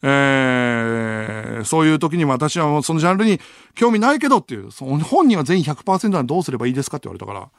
[0.00, 3.40] えー、そういう時に私はもうそのジャンルに
[3.74, 7.50] 興味ないけどっていう、その本人は全員100%ならどうすればいいですかって言われたから、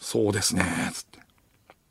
[0.00, 0.64] そうですね、
[0.94, 1.18] つって。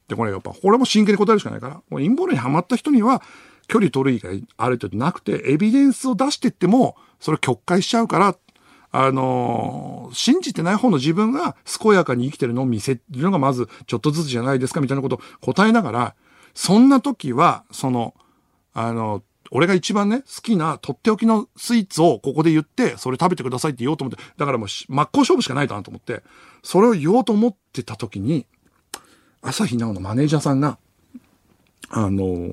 [0.07, 3.21] で、これやっぱ、これも真剣に答えるしかないから、陰謀論にハマった人には、
[3.67, 8.35] 距離取る以外ある程度なくて、エビデンスを出してっても、それを曲解しちゃうから、
[8.91, 16.15] あのー信じてない方の自分が健やかに生きてるのを見せるのがまずちょっとずつじゃないですかみたいなことを答えながら、
[16.53, 18.13] そんな時は、その、
[18.73, 26.23] あの、俺が一番ね、好きなとっておきのスイーツをここで言って、それ食べてくださいって言おうと思って、だからもう真っ向勝負しかないかなと思って、
[26.63, 28.45] それを言おうと思ってた時に、
[29.41, 30.77] 朝日奈央のマネージャーさんが、
[31.89, 32.49] あの、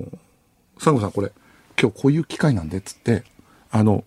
[0.81, 1.31] サンゴさんこれ、
[1.78, 3.24] 今日こういう機会なんで、つって、
[3.70, 4.03] あの、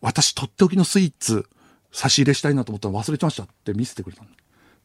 [0.00, 1.48] 私とっておきのスイーツ
[1.90, 4.28] 差し入れしたいなと思ったら忘れてましたって見せてくれたの。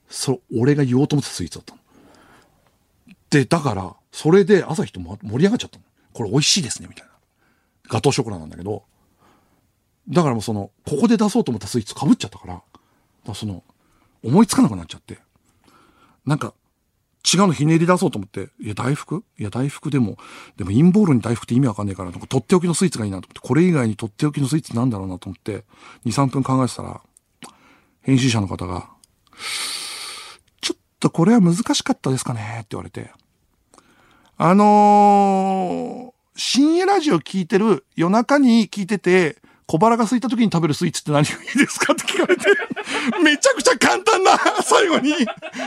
[0.09, 1.79] それ、俺が言おうと思ったスイーツだったの。
[3.29, 5.83] で、だから、それで朝日と盛り上がっちゃったの。
[6.11, 7.11] これ美味しいですね、みたいな。
[7.87, 8.83] ガトーショコラなんだけど、
[10.09, 12.63] だからもうその、ここで出そうと思ったスイーツ被っちゃったから、だか
[13.27, 13.63] らその、
[14.23, 15.19] 思いつかなくなっちゃって、
[16.25, 16.55] なんか、
[17.26, 19.24] 違うのひねり出そうと思って、いや、大福？
[19.38, 20.17] いや、大福でも、
[20.57, 25.65] でも陰謀論に大福って意味わかんねえから、なんかとっておきのスイーツがいいなと思って、これ以外にとっておきのスイーツなんだろうなと思って、
[26.05, 27.01] 2、3分考えてたら、
[28.01, 28.89] 編集者の方が、
[30.61, 33.11] ちょっとこれは難しかったですかねって言われて、
[34.38, 42.43] あのー深夜ラジオ聞いてる、夜中に聞いてて、小腹が空いた時に食べるスイーツって何がいいですかって聞かれて、
[43.24, 45.13] めちゃくちゃ簡単な、 最後に、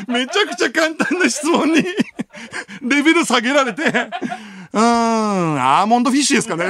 [0.09, 1.85] めちゃくちゃ簡単な質問に、
[2.83, 6.67] レベル下げられて、うーん、アーモンドフィッシュですかね。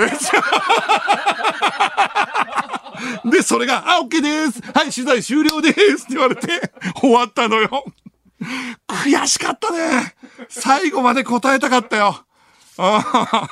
[3.24, 4.60] で、それが、あ、OK です。
[4.74, 6.04] はい、取材終了です。
[6.04, 6.70] って言われて、
[7.00, 7.86] 終わったのよ。
[8.86, 10.14] 悔しかったね。
[10.50, 12.26] 最後まで答えたかったよ。
[12.76, 13.48] あ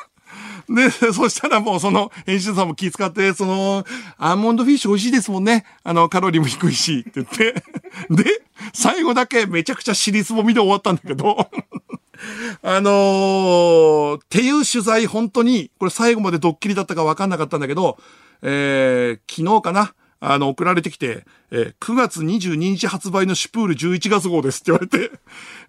[0.70, 3.84] で、 そしたらもうその編集さんも気遣って、その、
[4.18, 5.64] アーモンドフィッシュ美味しいですもんね。
[5.82, 7.64] あの、カロリーも低いし、って言って。
[8.10, 8.42] で、
[8.72, 11.50] 最後だけめちゃくちゃ尻すぼみで終わったんだけど、
[12.62, 17.98] あのー、っていう取材本当に、これ最後までドッキリだったか分かんなかったんだけど、
[18.42, 25.10] えー、昨日かなあの、送られてきて、えー9月22日発売のシュプール11月号ですって言われて、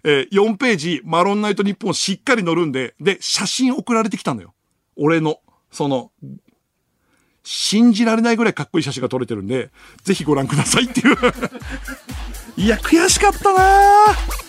[0.04, 4.54] えー4ページ、マロンナイト日本しっかり載るんで、で、写真送られてきたのよ。
[4.96, 5.40] 俺の、
[5.70, 6.10] その、
[7.44, 9.70] 信じられないぐらいかっこいい写真が撮れてるんで、
[10.02, 11.16] ぜひご覧くださいっていう。
[12.56, 14.42] いや、悔しかったなぁ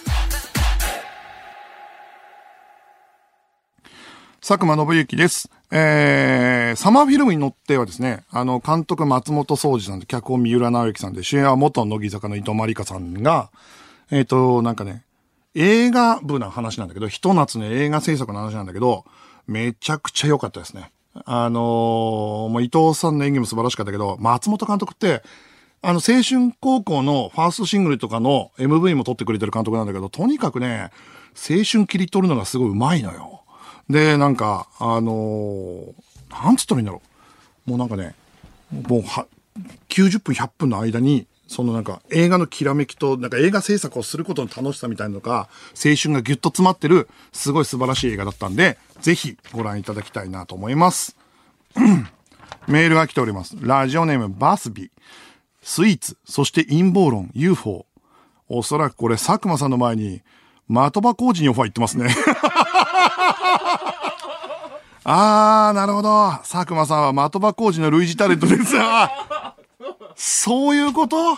[4.45, 5.49] 佐久間信之です。
[5.71, 13.49] えー、サマーフィルムに乗ってはですね、あの、監督松本総司さんで、脚本三浦直之さんで、主演は元乃木坂の伊藤まりかさんが、
[14.11, 15.05] えっ、と、なんかね、
[15.55, 19.05] 映画部な話なんだけど、ひと夏の映画制作の話なんだけど、
[19.47, 20.91] めちゃくちゃ良かったですね。
[21.25, 25.23] あのーもう伊藤さんの演技も素晴らしかったけど、松本監督って、
[25.81, 30.91] あの、青春高校のファーストシングルとかの MV も撮ってくれてる監督なんだけど、とにかくね、
[31.35, 33.41] 青春切り取るのがすごいうまいのよ。
[33.89, 35.93] で、なんか、あのー
[36.31, 37.01] なんつったらいいんだろ
[37.67, 37.69] う。
[37.69, 38.15] もうなんかね、
[38.71, 39.27] もうは、
[39.89, 51.15] 90分、100分の間に、そのなんか映画のきらめきと、なんか映画制作をすることの楽しさみたいなのが、青春がギュッと詰まってる、すごい素晴らしい映画だったんで、ぜひご覧いただきたいなと思います。
[52.67, 53.57] メールが来ております。
[53.59, 54.91] ラジオネームバスビ。
[55.61, 57.85] スイーツ、そして陰謀論、UFO。
[58.49, 60.21] おそらくこれ佐久間さんの前に、
[60.69, 62.13] 的場工事にオファー行ってますね。
[65.05, 66.31] あー、なるほど。
[66.49, 68.75] 佐久間さんは的場工事の類似タレントです。
[70.15, 71.37] そういうこと？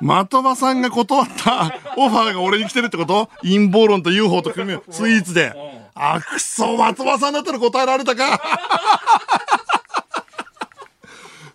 [0.00, 3.28] 的場さんが断ったオファーが俺に来てるってこと？
[3.42, 5.52] 陰謀論と UFO と組みスイーツで。
[5.94, 8.40] あ、くそ、的場さんだったら答えられたか。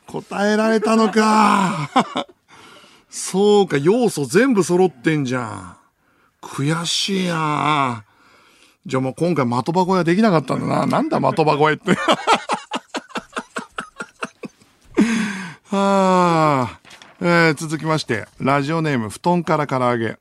[0.07, 1.89] 答えられたのか。
[3.09, 5.77] そうか、要素全部揃ってんじゃん。
[6.41, 8.03] 悔しいな
[8.85, 10.85] じゃあもう今回的場小屋できなかったんだな。
[10.85, 11.97] なんだ的場小屋って。
[15.75, 16.79] はあ、
[17.19, 20.17] えー続きまして、ラジオネーム、布団から唐揚げ。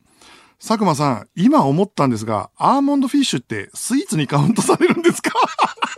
[0.59, 5.31] 佐久間さん、今思ったんですが、アーモンドフィッシュってスイーツにカウントされるんですか？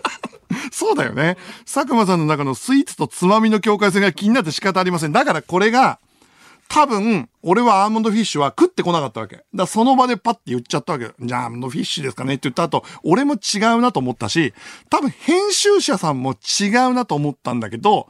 [0.72, 1.38] そうだよね。
[1.64, 5.12] 佐久間さんの中のスイーツとつまみの境界線が気になって仕方ありません。
[5.12, 5.98] だからこれが、
[6.68, 9.36] 多分、俺はアーモンドフィッシュは食ってこなかったわけ。
[9.36, 11.12] だからその場でパッて言っちゃったわけ。
[11.18, 14.52] じゃあアーモンドフィッシュですかねって言った後、俺も違うなと思ったし、
[14.90, 18.08] 多分編集者さんも違うなと思ったんだけど、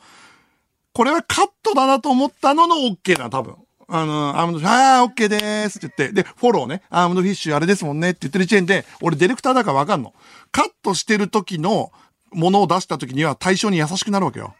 [0.96, 3.54] これはカットだなと思ったのの OK だ、多分。
[3.86, 10.14] あの、アーモンドフィッシュ、ああ、OK でーすって言って、で、フォローね、アーモンドフィッシュあれですもんねって言ってる時点で、俺ディレクターだからわかんの。
[10.52, 11.92] カットしてる時の
[12.32, 14.54] ものを出した時には対象に優しくなるわけよ。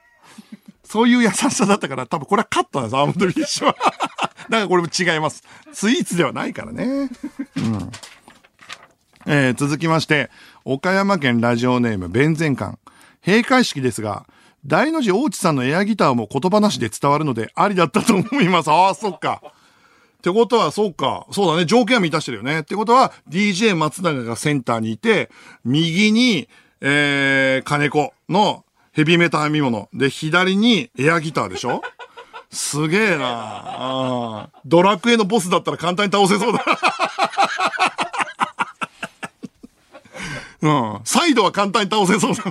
[0.85, 3.73] そういう優しさだったから、多分これはカットなんです、アーモンドフィッシュは。
[4.51, 5.43] だからこれも違います。
[5.73, 6.85] スイーツではないからね。
[6.85, 7.91] うん。
[9.25, 10.31] えー続きまして、
[10.67, 12.79] 岡山県ラジオネーム、弁前館。
[13.25, 14.27] 閉会式ですが、
[14.67, 18.71] 大の字大地さんのエアギターも言葉なしで伝わるので、ありだったと思います。
[18.71, 19.41] ああ、そっか。
[19.45, 19.51] っ
[20.23, 21.27] てことは、そうか。
[21.31, 21.67] そうだね。
[21.67, 22.61] 条件は満たしてるよね。
[22.61, 25.31] ってことは、DJ 松永がセンターにいて、
[25.65, 26.49] 右に、
[26.81, 29.89] えー、金子のヘビメタ編み物。
[29.95, 31.83] で、左にエアギターでしょ？
[32.51, 36.65] すげえなあドラクエのボスだったら簡単に倒せそうだ。
[40.63, 41.01] うん。
[41.05, 42.45] サイドは簡単に倒せそうだ。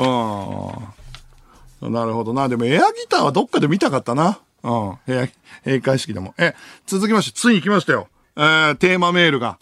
[0.00, 1.92] うん。
[1.92, 2.48] なるほどな。
[2.48, 4.40] でもエアギターはどっかで見たかったな。
[4.62, 4.98] うん。
[5.06, 5.28] エア、
[5.64, 6.34] 閉会式でも。
[6.38, 6.54] え、
[6.86, 8.08] 続きまして、ついに来ましたよ。
[8.36, 9.58] えー、テーマメールが。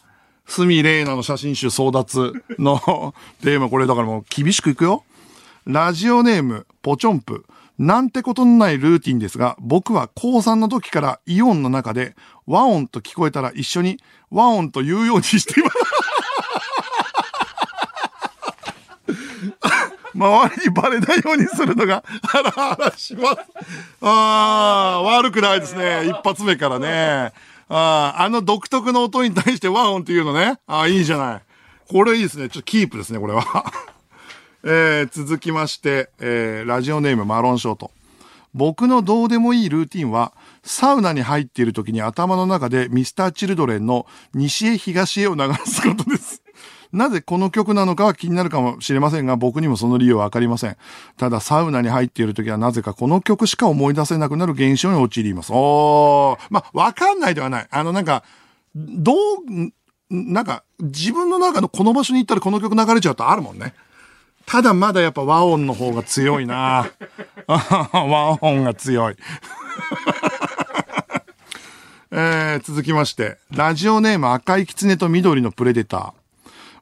[0.46, 3.14] スミレイナの写真集争奪の
[3.44, 5.04] テーマ、これだからもう厳しくいくよ。
[5.66, 7.44] ラジオネーム、ポチョンプ。
[7.78, 12.16] なんてことのないルーティンですが、僕は高3の時からイオンの中で
[12.46, 13.98] 和音と聞こえたら一緒に
[14.30, 15.76] 和音と言うようにしています。
[20.18, 23.36] 周りにバレないようにするのがハラハラします。
[24.02, 26.06] ああ、悪くないですね。
[26.06, 27.32] 一発目からね。
[27.68, 30.58] ああ、あの独特の音に対して和音っていうのね。
[30.66, 31.42] ああ、いいじゃない。
[31.90, 32.48] これいいですね。
[32.48, 33.42] ちょっとキープですね、これは。
[34.64, 37.90] えー続きまして、えーラジオネームマロンショート。
[38.54, 46.42] 僕のどうでもいいルーティンは、サウナに入っている時に頭の中でミスターチルドレンの西へ東へを流すことです。
[46.92, 50.76] なぜこの曲なのかは気になるかもしれませんが、僕にもその理由はわかりません。
[51.16, 55.52] ただ、サウナに入っている時はなぜかこの曲しか思い出せなくなる現象に陥ります。
[55.52, 56.46] おー。
[56.50, 57.68] まあ、わかんないではない。
[57.70, 58.24] あの、なんか、
[58.74, 59.16] どう、
[60.10, 63.74] なんか、自分の中のこの場所に行ったらこの曲流れちゃうとあるもんね。
[64.46, 66.90] ただまだやっぱ和音の方が強いな
[67.46, 69.16] 和音が強い。
[72.10, 76.12] えー、続きまして、ラジオネーム赤い狐と緑のプレデター。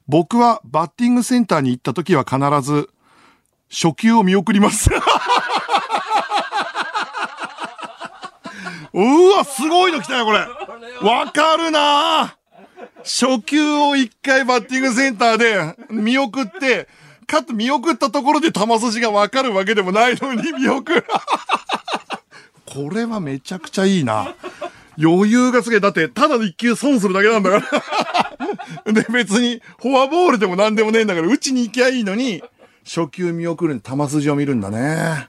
[0.09, 2.91] 僕はバッティングセンターに行った時は必ず、
[3.71, 4.89] 初球を見送ります。
[8.93, 8.99] う
[9.31, 10.39] わ、すごいの来たよ、これ。
[11.03, 12.37] わかるな
[13.03, 16.89] 初球を一回バッティングセンターで見送って、
[17.27, 21.05] かつ見送ったところで球筋がわかるわけでもないのに見送る。
[22.65, 24.35] これはめちゃくちゃいいな。
[25.03, 25.81] 余裕がすげえ。
[25.81, 27.81] だって、ただの一球損するだけなんだか
[28.87, 28.93] ら。
[28.93, 32.43] で、別に、フォアボールでも何でもねえんだから、打ちに行きゃいいのに、
[32.85, 35.29] 初球見送るに球筋を見るんだね。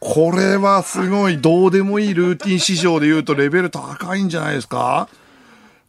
[0.00, 5.08] これはすごい、どうでもいいルーティン市場で言うとレベル高いんじゃないですか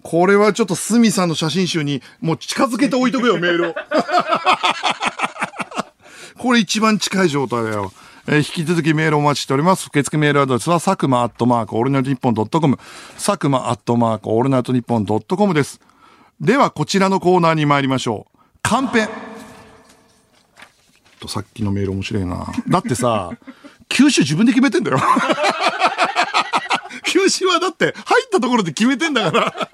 [0.04, 3.76] これはちょっとスミさんの写真集にもう近づけておいとくよ、メールを。
[6.38, 7.94] これ一番近い状態だよ。
[8.26, 9.88] えー引き続きメールお待ちしております。
[9.88, 12.78] 受付メールアドレスは、佐久間アットマークオールナイトニッポンドットコム、
[13.16, 15.82] 佐久間アットマークオールナイトニッポンドットコムです。
[16.40, 18.38] では、こちらのコーナーに参りましょう。
[18.62, 19.10] カンペ
[21.20, 22.48] とさっきのメール面白いな。
[22.70, 23.30] だってさ、
[23.90, 25.00] 球種自分で決めてんだよ。
[27.06, 29.54] 球種はだって入ったところで決めてんだから。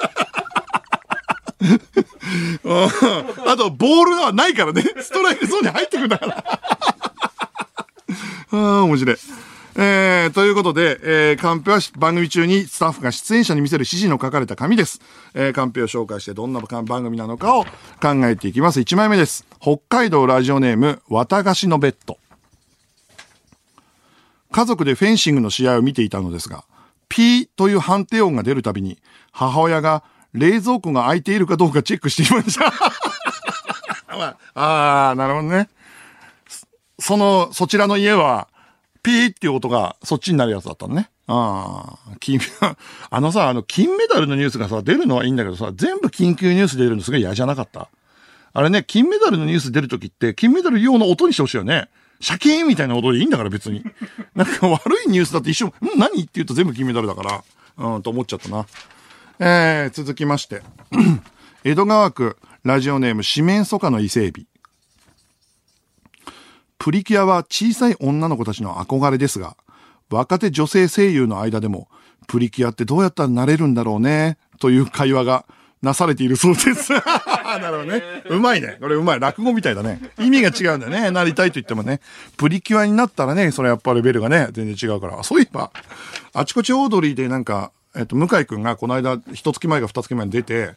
[3.45, 4.81] あと、ボールはないからね。
[5.01, 6.43] ストライクゾーンに入ってくんだから。
[8.51, 9.17] ああ、面白い。
[9.75, 14.99] えー、ということで、えー、カンペは番組中にスタッフが出演者に見せる指示の書かれた紙です。
[15.33, 17.69] えー、カンペを紹介してどんな番組なのかを考
[18.25, 18.79] えていきます。
[18.79, 19.45] 1枚目です。
[19.61, 22.17] 北海道ラジオネーム、綿菓子のベッド。
[24.51, 26.65] 家族でフェンシングの試合を見ていたのですが、
[27.07, 28.97] ピーという判定音が出るたびに、
[29.31, 32.73] 母親が冷蔵庫が開いているかどうかチェックしていました。
[34.55, 35.69] あ、あなるほどね。
[36.99, 38.47] その、そちらの家は、
[39.01, 41.09] ピーっていう音がそっちになるやつだったのね。
[41.27, 42.39] ああ、金、
[43.09, 47.89] あのさ、あの、金メダルのニュースがさ、出るのはいいんだけどさ、全部緊急ニュース出るのすごい嫌じゃなかった？
[48.51, 51.87] あれね、金メダルのニュース出るときって、金メダル用の音にしてほしいよね。
[52.19, 53.83] シャキーンみたいな音でいいんだから別に。
[54.35, 57.43] なんか悪いニュースだって一緒、ん何って言うと全部金メダルだから、
[57.77, 58.65] うん、と思っちゃったな。
[59.39, 60.61] えー、続きまして。
[61.63, 64.58] 江戸川区、ラジオネーム、四面楚歌の伊勢海老。
[66.79, 69.57] プリキュアは小さい女の子たちの憧れですが、
[70.09, 71.89] 若手女性声優の間でも、
[72.27, 75.45] プリキュアってどうやったらなれるんだろうね、という会話が
[75.81, 76.93] なされているそうです。
[76.95, 78.01] なるほどね。
[78.29, 78.77] うまいね。
[78.79, 79.19] これうまい。
[79.19, 79.99] 落語みたいだね。
[80.19, 81.11] 意味が違うんだよね。
[81.11, 81.99] なりたいと言ってもね。
[82.37, 85.21] プリキュアになったらね、それやっぱレベルがね、全然違うから。
[85.23, 85.71] そういえば、
[86.33, 90.75] あちこちオードリーでなんか、えっと、向井くんがこの間、一月前か二月前に出て、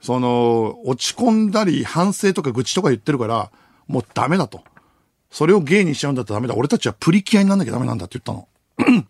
[0.00, 3.50] その、落ち込んだり、反省とか愚痴とか言ってるから、
[3.86, 4.62] もうダメだと。
[5.34, 6.54] それを芸にしちゃうんだったらダメだ。
[6.54, 8.46] 俺たちはプリキュアになんなきゃダメなんだって言ったの。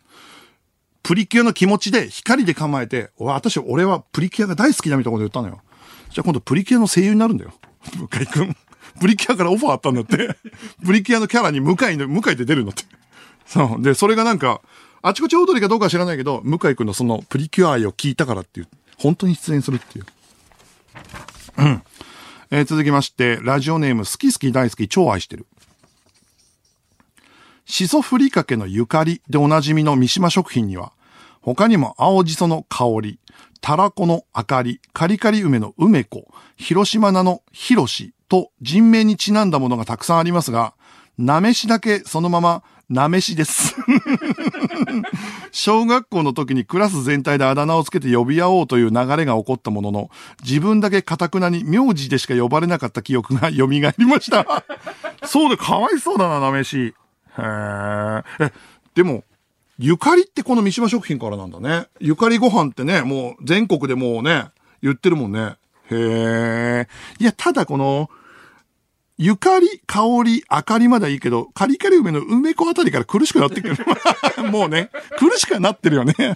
[1.03, 5.61] プリキュアの気持ちで光で構えて、私、俺はプリキュアが大好きだみたいなこと言ったのよ。
[6.09, 7.53] じゃあ今度プリキュアの声優になるんだよ。
[7.95, 8.57] 向井くん。
[9.01, 10.35] プリキュアからオファーあったんだって。
[10.83, 12.85] プリキュアのキャラに向井の、向井で出るんだって。
[13.45, 13.83] そう。
[13.83, 14.62] で、それがなんか、
[15.03, 20.07] あちこち踊りかどうかは知らないけど、向井くんのそのプリキュア愛を聞いたからっていう、本当に出演するっていう。
[21.59, 21.83] うん。
[22.51, 25.45] えー続きまして、ラジオネーム、好き好き大好き超愛してる。
[27.67, 30.93] しそふりかけのゆかりでおなじみの三島食品には、
[31.41, 33.19] 他にも青じその香り、
[33.61, 40.75] たらこの明かり、カリカリ梅の梅子、広島菜のひろしと人名にちなんだものがたくさんありますが、
[41.19, 43.77] なめしだけそのままなめしです。
[45.53, 50.11] 小学校の時にクラス全体であだ名をつけて呼び合おうという流れが起こったものの、
[50.43, 54.65] 自分だけカタクナに名字でしか呼ばれなかった記憶が蘇りました。
[55.25, 56.95] そうで、かわいそうだな、なめし。
[57.39, 58.53] へえ、
[58.95, 59.24] でも、
[59.78, 61.87] ゆかりってこの三島食品からなんだね。
[62.01, 64.47] ゆかりご飯ってね、もう全国でもうね、
[64.82, 65.57] 言ってるもんね。
[65.91, 66.89] へえ。
[67.18, 68.09] いや、ただこの、
[69.16, 73.76] ゆかり、香り、明かりまだいいけど、カリカリ梅の梅子あたりから苦しくなってくる。
[74.51, 76.14] もうね、苦しくなってるよね。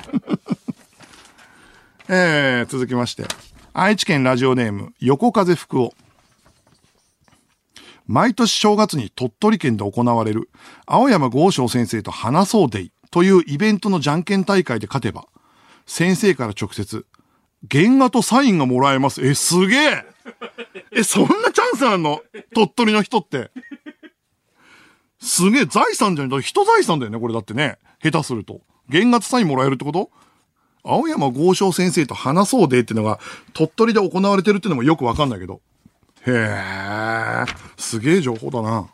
[2.09, 3.24] えー、続きまして。
[3.72, 5.94] 愛知県ラジオネーム、横風福夫。
[8.09, 10.50] 毎年正月に鳥取県で行われる、
[10.86, 15.26] 青山豪昌先生と話そうデイというイベントのじゃんけん大会で勝てば、
[15.86, 17.06] 先生から直接、
[17.70, 19.24] 原画とサインがもらえます。
[19.26, 20.04] え、すげえ
[20.92, 22.22] え、そんなチャンスあんの？
[22.54, 23.50] 鳥取の人って。
[25.20, 26.28] すげえ、財産じゃん。
[26.28, 27.78] だって人財産だよね、これだってね。
[28.02, 28.62] 下手すると。
[28.90, 30.11] 原画とサインもらえるってこと？
[30.82, 33.18] 青山豪昌先生と話そうでってのが、
[33.52, 35.61] 鳥取で行われてるってのもよくわかんないけど。
[36.27, 37.45] へえ、
[37.77, 38.89] すげえ情報だな。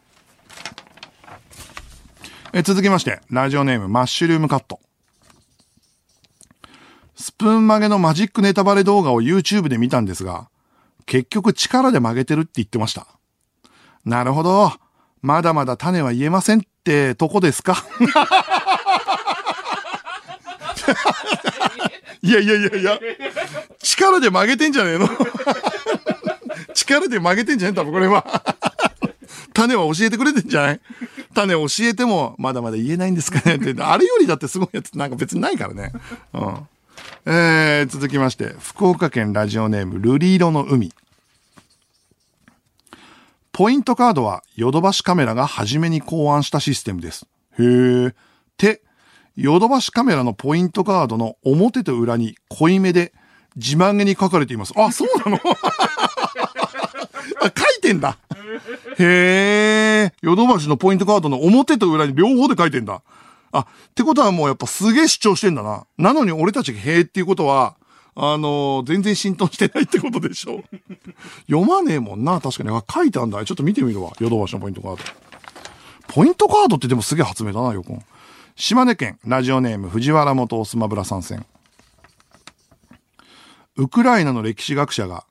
[2.53, 4.79] え、続きまして、ラジオネーム、マッシュルームカット。
[7.17, 10.49] スプーン曲げのマジックネタバレ動画を YouTube で見たんですが、
[11.07, 13.07] 結局力で曲げてるって言ってました。
[14.05, 14.73] なるほど。
[15.23, 17.77] まだまだ種は言えませんってとこですか？
[22.23, 22.99] いやいやいやいや、
[23.83, 25.09] 力で曲げてんじゃねえの？
[26.87, 28.25] 力で曲げてんじゃねえ多分これは。
[29.55, 30.81] 種は教えてくれてんじゃない？
[31.35, 33.75] 種を教えても、まだまだ言えないんですかねって。
[33.83, 35.93] あれよりだってすごいやつなんか別にないからね。
[36.33, 36.69] うん。
[37.27, 40.93] えー、続きまして、福岡県ラジオネーム、ルリ色の海。
[43.53, 47.27] ポイントカードはヨドバシカメラが初めに考案したシステムです。
[47.59, 48.15] へー。
[48.57, 48.83] て、
[49.37, 53.13] ヨドバシカメラのポイントカードの表と裏に濃いめで
[53.57, 54.73] 自慢げに書かれています。
[54.77, 55.41] あ、そうなの？
[57.41, 58.19] あ、書いてんだ。
[58.99, 60.13] へえ。
[60.23, 63.03] ヨドバシのポイントカードの表と裏に両方で書いてんだ。
[63.53, 65.87] あ、ってことはもうやっぱすげえ主張してんだな。
[65.97, 67.77] なのに俺たちがへえっていうことは、
[68.17, 70.63] あのー全然浸透してないってことでしょ。
[71.49, 72.71] 読まねえもんな、確かに。
[72.71, 73.45] あ、書いてあんだ。
[73.45, 74.13] ちょっと見てみるわ。
[74.21, 75.03] ヨドバシのポイントカード。
[76.09, 78.03] ポイントカードってでもすげえ発明だな、よくん。
[78.57, 81.45] 島根県ラジオネーム藤原元スマブラ参戦。
[83.77, 85.25] ウクライナの歴史学者が、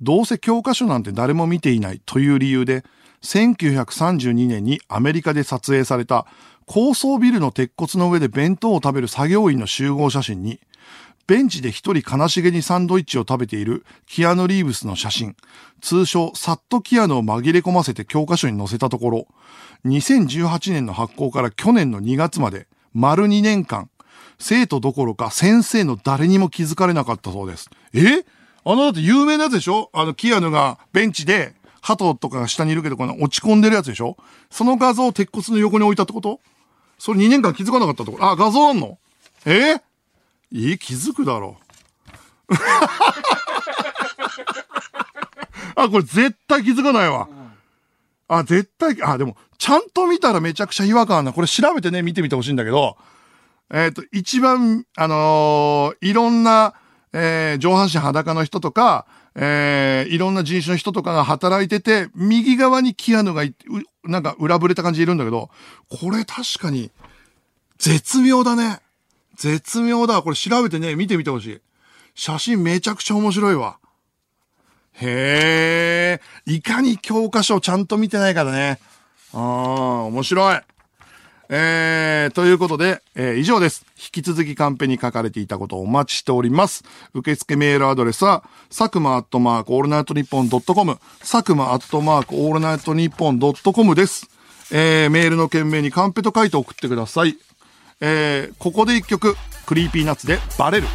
[0.00, 2.84] どうせ教科書なんて誰も見ていないという理由で、
[3.22, 6.26] 1932年にアメリカで撮影された
[6.66, 10.60] 高層ビルの鉄骨の上で弁当を食べる作業員の集合写真に、
[11.26, 15.34] ベンチで一人悲しげにサンドイッチを食べているキアヌ・リーブスの写真、
[15.80, 19.26] 通称サットキアヌを紛れ込ませて教科書に載せたところ、
[19.86, 23.90] 2018年の発行から去年の2月まで、丸2年間、
[24.38, 27.70] 生徒どころか先生の誰にも気づかれなかったそうです。
[27.94, 28.24] え？
[28.68, 29.90] あのだって有名なやつでしょ？
[29.92, 34.16] あのキアヌがベンチで、鳩とかが下にいるけど、この落ち込んでるやつでしょ？
[34.50, 36.40] その画像を鉄骨の横に置いたってこと？
[36.98, 38.24] それ2年間気づかなかったところ。
[38.24, 38.98] あ、画像あんの？
[39.44, 39.76] え？
[40.50, 41.58] いい気づくだろ
[42.48, 42.54] う。
[45.76, 47.28] あ、これ絶対気づかないわ。
[48.28, 51.32] あ、絶対、あ、でも、ちゃんと見たらめちゃくちゃ違和感あるな。
[51.32, 52.96] これ調べてね、見てみてほしいんだけど、
[53.72, 56.74] えっ、と、一番、あのーいろんな、
[57.12, 63.54] えー上半身裸の人とか、えーいろんな人種の人とかが働いてて、右側にキアヌがい、
[64.04, 65.50] なんか裏ぶれた感じいるんだけど、
[65.88, 66.90] これ確かに、
[67.78, 68.80] 絶妙だね。
[69.36, 70.22] 絶妙だ。
[70.22, 71.60] これ調べてね、見てみてほしい。
[72.14, 73.78] 写真めちゃくちゃ面白いわ。
[74.94, 78.78] へえ、いかに教科書をちゃんと見てないからね。
[79.34, 79.40] ああ、
[80.04, 80.60] 面白い。
[81.48, 83.86] えー、ということで、えー以上です。
[83.96, 86.84] 引き続きカンペに書かれていたことをお待ちしております。
[87.14, 94.28] 受付メールアドレスは、佐久間アットマークオールナイトニッポンドットコム、佐久間アットマークオールナイトニッポンドットコムです。
[94.72, 97.36] えー、メールの件名にカンペと書いて送ってください。
[98.00, 99.36] えー、ここで一曲、
[99.66, 100.88] Creepy Nuts でバレる。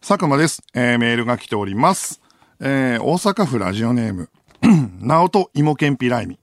[0.00, 0.62] 佐久間です。
[0.74, 2.20] えー、メールが来ております。
[2.60, 4.28] えー、大阪府ラジオネーム、
[5.00, 6.38] 直人芋けんぴライミ。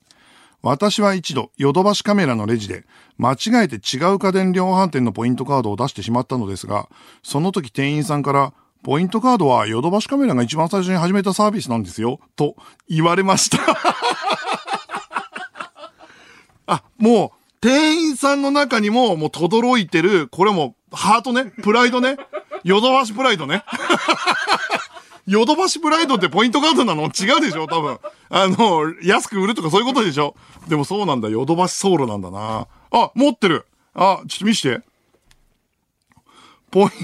[0.61, 2.85] 私は一度、ヨドバシカメラのレジで、
[3.17, 6.87] 間違えて違う家電量販店のポイントカードを出してしまったのですが、
[7.23, 8.53] その時店員さんから、
[8.83, 12.55] ポイントカードはヨドバシカメラが一番最初に始めたサービスなんですよ、と
[12.87, 13.57] 言われました。
[16.67, 22.17] あ、もう、店員さんの中にも、もう、轟いてる、これも、ハートね、プライドね、
[22.63, 23.63] ヨドバシプライドね。
[25.27, 27.03] ヨドバシプライドってポイントカードなの？
[27.03, 27.67] 違うでしょ？
[27.67, 27.99] 多分。
[28.29, 30.35] あの、安く売るとかそういうことでしょ？
[30.67, 31.29] でもそうなんだ。
[31.29, 32.67] ヨドバシソウルなんだな。
[32.91, 33.65] あ、持ってる。
[33.93, 34.81] あ、ちょっと見して。
[36.71, 36.95] ポイント、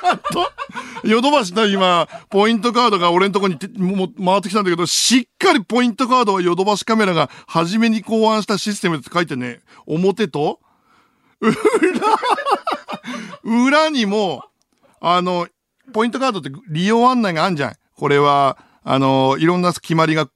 [0.00, 0.52] ちゃんと、
[1.02, 10.60] ヨドバシだ、今、ポイントカードが俺のとこにもも回ってきたんだけど、しっかりポイントカードはヨドバシカメラが初めに考案したシステムって書いてね、表と、
[11.40, 11.54] 裏、
[13.42, 14.44] 裏にも、
[15.00, 15.48] あの、
[15.92, 17.76] ポイントカードって利用案内があんじゃん。
[17.96, 20.28] これは、あの、いろんな決まりが、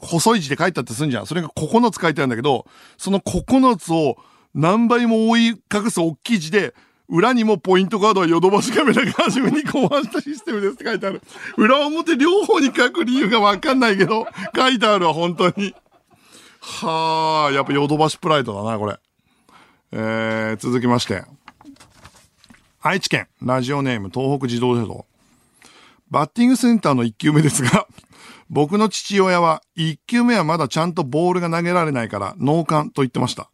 [0.00, 1.26] 細い字で書いてあってすんじゃん。
[1.26, 2.66] それが9つ書いてあるんだけど、
[2.98, 4.16] その9つを
[4.54, 6.74] 何倍も覆い隠す大きい字で、
[7.08, 11.20] 裏にもポイントカードはヨドバシカメラが初めに考案したシステムですって書いてある。
[11.56, 15.74] 裏表両方に書く理由がわかんないけど、書いてあるわ、本当に。
[16.60, 18.98] はあ、やっぱヨドバシプライドだな、これ。
[19.92, 21.24] えー、続きまして。
[22.82, 25.04] 愛知県、ラジオネーム、東北自動車道。
[26.10, 27.86] バッティングセンターの1球目ですが、
[28.48, 33.50] 僕の父親は1球目はまだちゃんとボールが投げられないから脳幹と言ってました。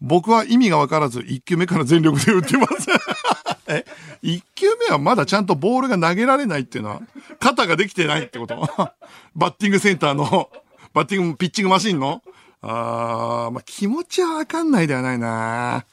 [0.00, 2.86] 僕は意味がわからず1球目から全力で打ってます。
[3.66, 3.84] え、
[4.22, 7.02] 1球目はまだちゃんとボールが投げられないっていうのは、
[7.40, 8.54] 肩ができてないってこと？
[9.34, 10.48] バッティングセンターの、
[10.94, 12.22] バッティング、ピッチングマシンの？
[12.62, 15.84] あー、まあ、気持ちはわかんないではないな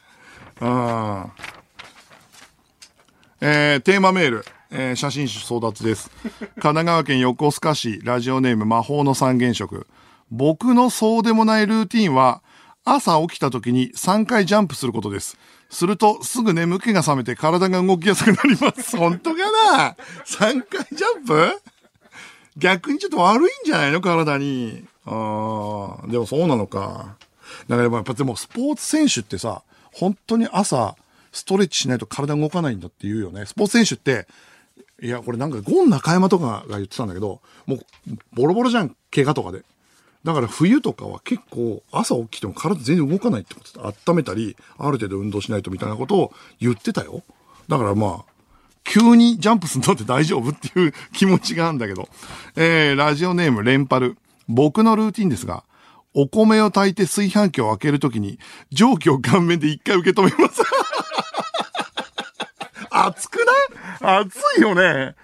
[0.62, 1.32] うん。
[3.40, 6.10] えー、テーマメール、えー写真集争奪です。
[6.40, 9.86] 神奈川県横須賀市、ラジオネーム魔法の三原色。
[10.32, 12.42] 僕のそうでもないルーティンは、
[12.84, 15.38] 朝起きた時に3回ジャンプすることです。
[15.70, 18.96] すると、すぐ眠気が覚めて体が動きやすくなります。
[18.98, 19.38] 本当か
[19.78, 21.62] な ?3 回ジャンプ？
[22.58, 24.02] 逆にちょっと悪いんじゃないの？
[24.02, 24.84] 体に。
[25.06, 27.16] ああ、でもそうなのか。
[27.70, 29.62] だからやっぱでもスポーツ選手ってさ、
[29.94, 30.96] 本当に朝、
[31.38, 33.46] ストレッチしないと体動かないんだって言うよね。
[33.46, 34.28] スポーツ選手って、
[35.02, 37.80] いや、これなんかゴン中山とかが言ってたんだけど、もう
[38.34, 39.64] ボロボロじゃん、怪我とかで。
[40.24, 47.24] だから冬とかは結構朝起きても体全然動かないってことで温めたり、ある程度運動しないとみたいなことを言ってたよ。
[47.68, 48.38] だからまあ、
[48.84, 52.10] 急にジャンプするのって大丈夫っていう気持ちがあるんだけど。
[52.56, 54.18] えー、ラジオネームレンパル。
[54.48, 55.64] 僕のルーティンですが、
[56.14, 58.40] お米を炊いて炊飯器を開けるときに、
[58.72, 60.62] 蒸気を顔面で一回受け止めます。
[63.06, 63.38] 熱く
[64.02, 64.20] ない？
[64.22, 65.16] 熱いよね。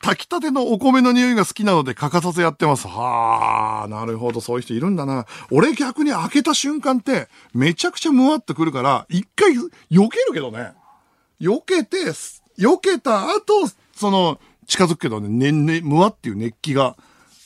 [0.00, 2.88] 炊きたてのお米の匂いが好きなので欠かさずやってます。
[2.88, 5.26] はあ、なるほど、そういう人いるんだな。
[5.52, 10.72] 俺逆に開けた瞬間って、めちゃくちゃムワってくるから、一回避けるけどね。
[11.40, 11.98] 避けて、
[12.58, 16.96] 避けた後、その、近づくけどね、ね、ね、ムワっていう熱気が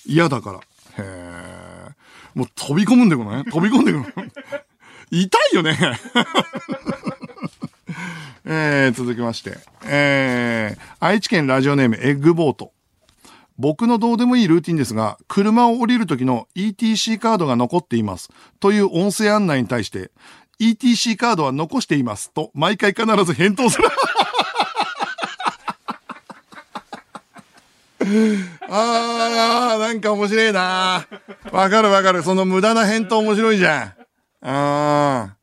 [0.06, 0.58] 嫌だから。
[0.58, 0.62] へ
[0.98, 1.88] え。
[2.34, 4.32] もう飛び込むんでこない飛び込んでくる。
[5.10, 5.78] 痛いよね。
[8.48, 9.58] えー、続きまして。
[9.84, 12.72] えー、愛知県ラジオネームエッグボート。
[13.58, 18.30] 僕のどうでもいいルーティンですが、車を降りる時の ETC カードが残っています。
[18.60, 20.12] という音声案内に対して、
[20.60, 22.30] ETC カードは残しています。
[22.30, 23.88] と、毎回必ず返答する。
[28.68, 31.04] あー、なんか面白いな
[31.50, 32.22] わかるわかる。
[32.22, 33.94] その無駄な返答面白いじゃん。
[34.42, 35.35] あー。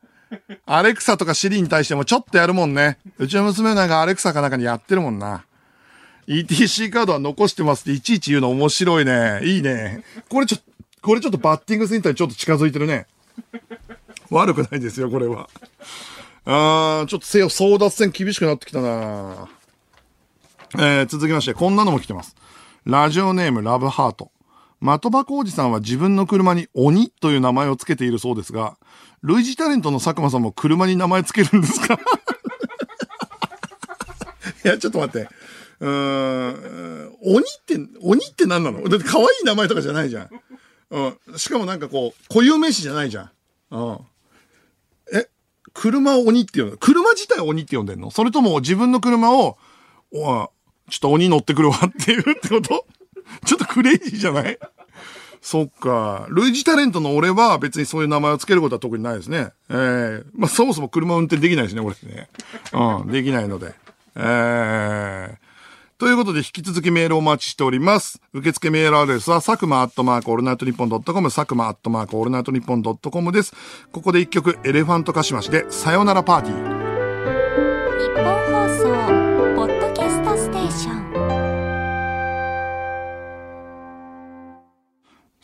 [0.65, 2.97] アレクサとかシリに対してもちょっとやるもんね。
[3.17, 5.45] うちの娘なんかアレクサかなんかにやってるもんな。
[6.27, 9.41] ETC カードは残してますっていちいち言うの面白いね。
[9.43, 10.03] いいね。
[10.29, 10.57] これちょ、
[11.01, 13.07] これちょっとバッティングセンターにちょっと近づいてるね。
[14.29, 15.49] 悪くないですよ、これは。
[16.45, 19.47] あー、ちょっとせよ、争奪戦厳しくなってきたな
[20.75, 22.35] えー、続きまして、こんなのも来てます。
[22.85, 24.31] ラジオネームラブハート。
[24.81, 28.75] 的場浩二さんは自分の車に鬼という名前を付けているそうですが、
[29.23, 31.97] 類似タレントの佐久間さんも車に名前付けるんですか？
[34.65, 35.29] いや、ちょっと待って。
[35.79, 35.89] うー
[37.09, 38.87] ん、鬼って、鬼って何なの？
[38.87, 40.29] だって可愛い名前とかじゃないじゃん。
[40.91, 41.37] うん。
[41.37, 43.31] しかもなんかこう、固有名詞じゃないじゃん。
[43.71, 43.99] うん。
[45.13, 45.27] え、
[45.73, 48.11] 車を鬼って呼んで車自体を鬼って呼んでんの？
[48.11, 49.57] それとも自分の車を、
[50.13, 50.49] お
[50.89, 52.85] ちょっと鬼乗ってくるわっていうってこと？
[53.45, 54.59] ちょっとクレイジーじゃない？
[55.43, 56.25] そっか。
[56.29, 59.49] 類似タレントの俺は別にそういう名前を付けることは特にないですね。
[59.69, 62.29] ええまあそもそも車運転できないしね、俺ね。
[62.71, 63.75] うん、できないので。
[64.15, 65.37] ええ
[65.97, 68.21] ということで、引き続きメールをお待ちしております。
[68.33, 73.53] 受付メールアドレスは、佐久間アットマークオールナイトニッポンドットコム、佐久間アットマークオールナイトニッポンドットコムです。
[73.91, 76.83] ここで一曲、エレファントカシマシで、さよならパーティー。
[77.99, 79.22] 日本放送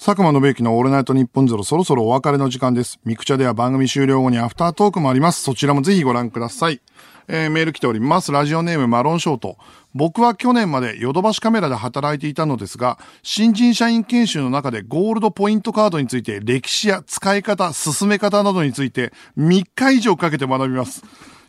[0.10, 3.00] 佐久間信之のオールナイトニッポンゼロそろそろお別れの時間です。
[3.06, 5.44] ミクチャでは番組終了後にアフタートークもあります。
[5.44, 6.82] そちらもぜひご覧ください。
[7.28, 8.32] えーメール来ております。
[8.32, 9.58] ラジオネームマロンショート。
[9.94, 21.04] 僕は去年までヨドバシカメラで働いていたのですが、新人社員研修の中でゴールドポイントカードについて歴史や使い方、進め方などについて3日以上かけて学びます。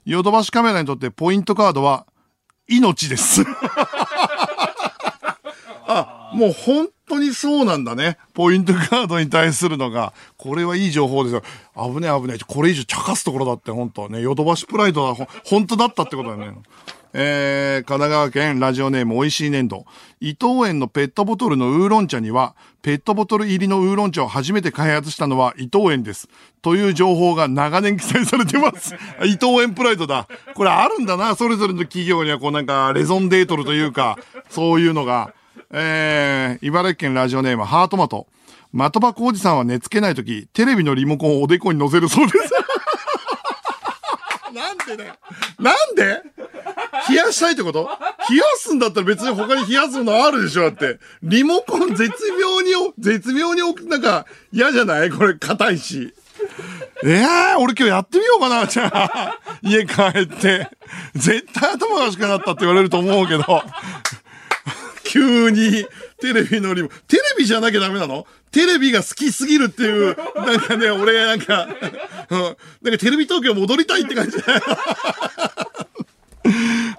[0.04, 2.04] ヨドバシカメラにとってポイントカードは
[2.68, 3.42] 命です。
[6.32, 8.18] もう本当にそうなんだね。
[8.34, 10.12] ポイントカードに対するのが。
[10.36, 11.42] これはいい情報ですよ。
[11.74, 12.38] 危ねえ危ねえ。
[12.46, 14.20] これ以上茶化すところだって本当ね。
[14.20, 15.14] ヨドバシプライドは
[15.44, 16.58] 本当だったってことだよね。
[17.12, 19.84] えー、神奈川県ラジオネーム美味しい粘土。
[20.20, 26.28] 伊藤園のペットボトルのウーロン茶には、ペットボトル入りのウーロン茶を初めて開発したのは伊藤園です。
[26.62, 28.94] という情報が長年記載されてます。
[29.26, 30.28] 伊藤園プライドだ。
[30.54, 31.34] これあるんだな。
[31.34, 34.16] それぞれの企業にはこうなんか、レゾンデートルというか、
[34.48, 35.34] そういうのが。
[35.72, 38.26] えー、茨城県ラジオネームハートマト。
[38.72, 42.38] 的場浩二さんは寝つけないとき、テレビのリモコンをおでこに乗せるそうです。
[44.52, 45.14] なんでだよ。
[45.60, 46.22] なんで？
[47.08, 47.88] 冷やしたいってこと？
[48.28, 50.98] 冷やすんだったら別に他に冷やすのあるでしょだって。
[51.22, 55.10] リモコン絶妙にお、絶妙に置く、なんか嫌じゃない？
[55.10, 56.12] これ硬いし。
[57.04, 59.38] ええー、俺今日やってみようかな、じゃあ。
[59.62, 60.68] 家帰って。
[61.14, 63.62] 絶対頭がおかしくなったって言われると思うけど。
[65.10, 65.84] 急に
[66.20, 68.28] テレビのリモ、テレビじゃなきゃダメなの？
[68.52, 74.60] テレビが好きすぎるっていう、なんかね、俺がなんか、なんかテレビ東京戻りたいって感じだよ。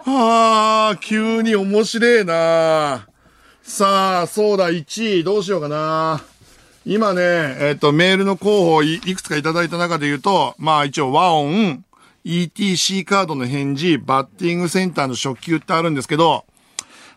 [0.04, 3.08] は あ、急に面白いな
[3.64, 6.22] さあ、そうだ、1位、どうしようかな。
[6.86, 7.22] 今ね、
[7.60, 11.86] えっ、と、メールの候補いいくつかいただいた中で言うと、まあ一応和音、
[12.26, 16.44] ETC カードの返事、バッティングセンターの初級ってあるんですけど、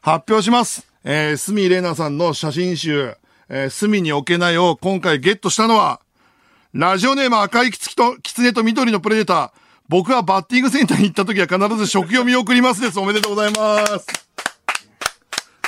[0.04, 0.86] 発表します。
[1.02, 3.16] えー、スミレナさんの写真集、
[3.48, 6.02] えー、隅に置けないを今回ゲットしたのは、
[6.74, 9.50] ラジオネーム赤いキツキと、キツネと緑のプレデター。
[9.88, 13.00] 僕はバッティングセンターに行った時は必ず食用見送りますです。
[13.00, 14.06] おめでとうございます。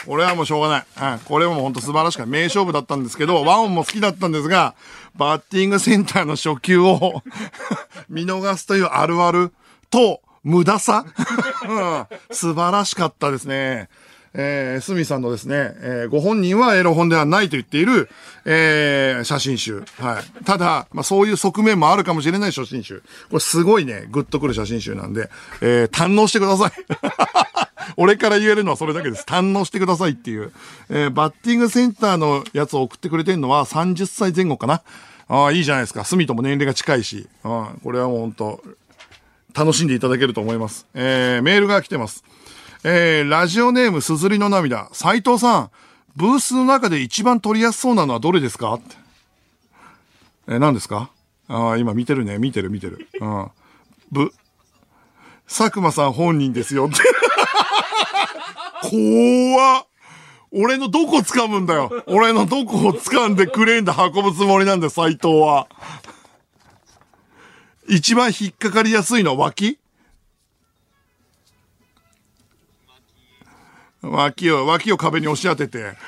[0.07, 1.15] これはもうしょうがない。
[1.15, 2.31] うん、これもう本当素晴らしかった。
[2.31, 4.75] 名勝負だったんですけど、ワンオンも好きだったんですが、
[5.15, 7.23] バッティングセンターの初球を
[8.11, 9.55] 見逃すというあるある
[9.89, 11.07] と、無駄さ、
[11.67, 13.89] うん、素晴らしかったですね。
[14.39, 18.11] えー、スミさんのですね、えーご本人はエロ本ではないと言っている、
[18.45, 19.83] えー写真集。
[19.99, 20.45] はい。
[20.45, 23.03] ただ、まあそういう側面もあるかもしれない写真集。
[23.31, 25.31] これすごいね、グッとくる写真集なんで、
[25.63, 26.73] えー堪能してください。
[27.97, 29.25] 俺から言えるのはそれだけです。
[29.27, 30.53] 堪能してくださいっていう。
[30.91, 34.83] えーバッティングセンターのやつを送ってくれてるのは30歳前後かな。
[35.29, 36.05] ああ、いいじゃないですか。
[36.05, 37.27] 隅とも年齢が近いし。
[37.43, 38.63] ああこれはもう本当
[39.55, 40.87] 楽しんでいただけると思います。
[40.95, 42.23] えー、メールが来てます。
[42.89, 44.89] えー、ラジオネームすずりの涙。
[44.93, 45.71] 斉藤さん、
[46.15, 48.75] ブースの中で一番取りやすそうなのはどれですか？
[48.75, 48.95] って。
[50.47, 51.11] えー、何ですか？
[51.49, 52.39] ああ、今見てるね。
[52.39, 53.09] 見てる見てる。
[53.21, 53.51] うん。
[54.13, 54.31] ぶ、
[55.49, 56.99] 佐久間さん本人ですよって。
[58.83, 59.87] 怖。
[60.53, 61.91] 俺のどこ掴むんだよ。
[62.07, 65.67] 俺のどこを掴んでクレーンで運ぶつもりなんだよ、斎藤は。
[67.89, 69.81] 一番引っかかりやすいのは脇？
[74.11, 75.97] 脇を、脇を壁に押し当てて。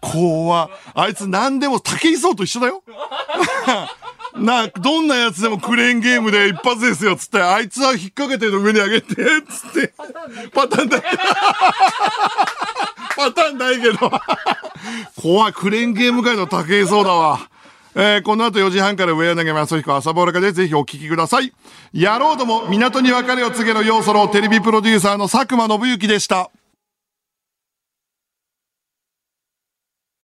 [0.00, 2.84] 怖っあいつ何でも竹井壮と一緒だよ。
[4.36, 9.20] な、どんなやつでもクレーンゲームで一発ですよ、つって、あいつは引っ掛けてるの上に上げて、つっ
[9.72, 9.94] て。
[10.52, 11.00] パターンだ。
[13.16, 14.10] パターンないけど。
[15.20, 17.48] 怖い、クレーンゲーム界の竹井壮だわ。
[17.96, 21.52] えー、この後4時半から上柳正彦朝ぼらかでぜひお聞きください。
[21.92, 26.50] やろうども、港に別れを告げの要素のテレビプロデューサーの佐久間信之でした。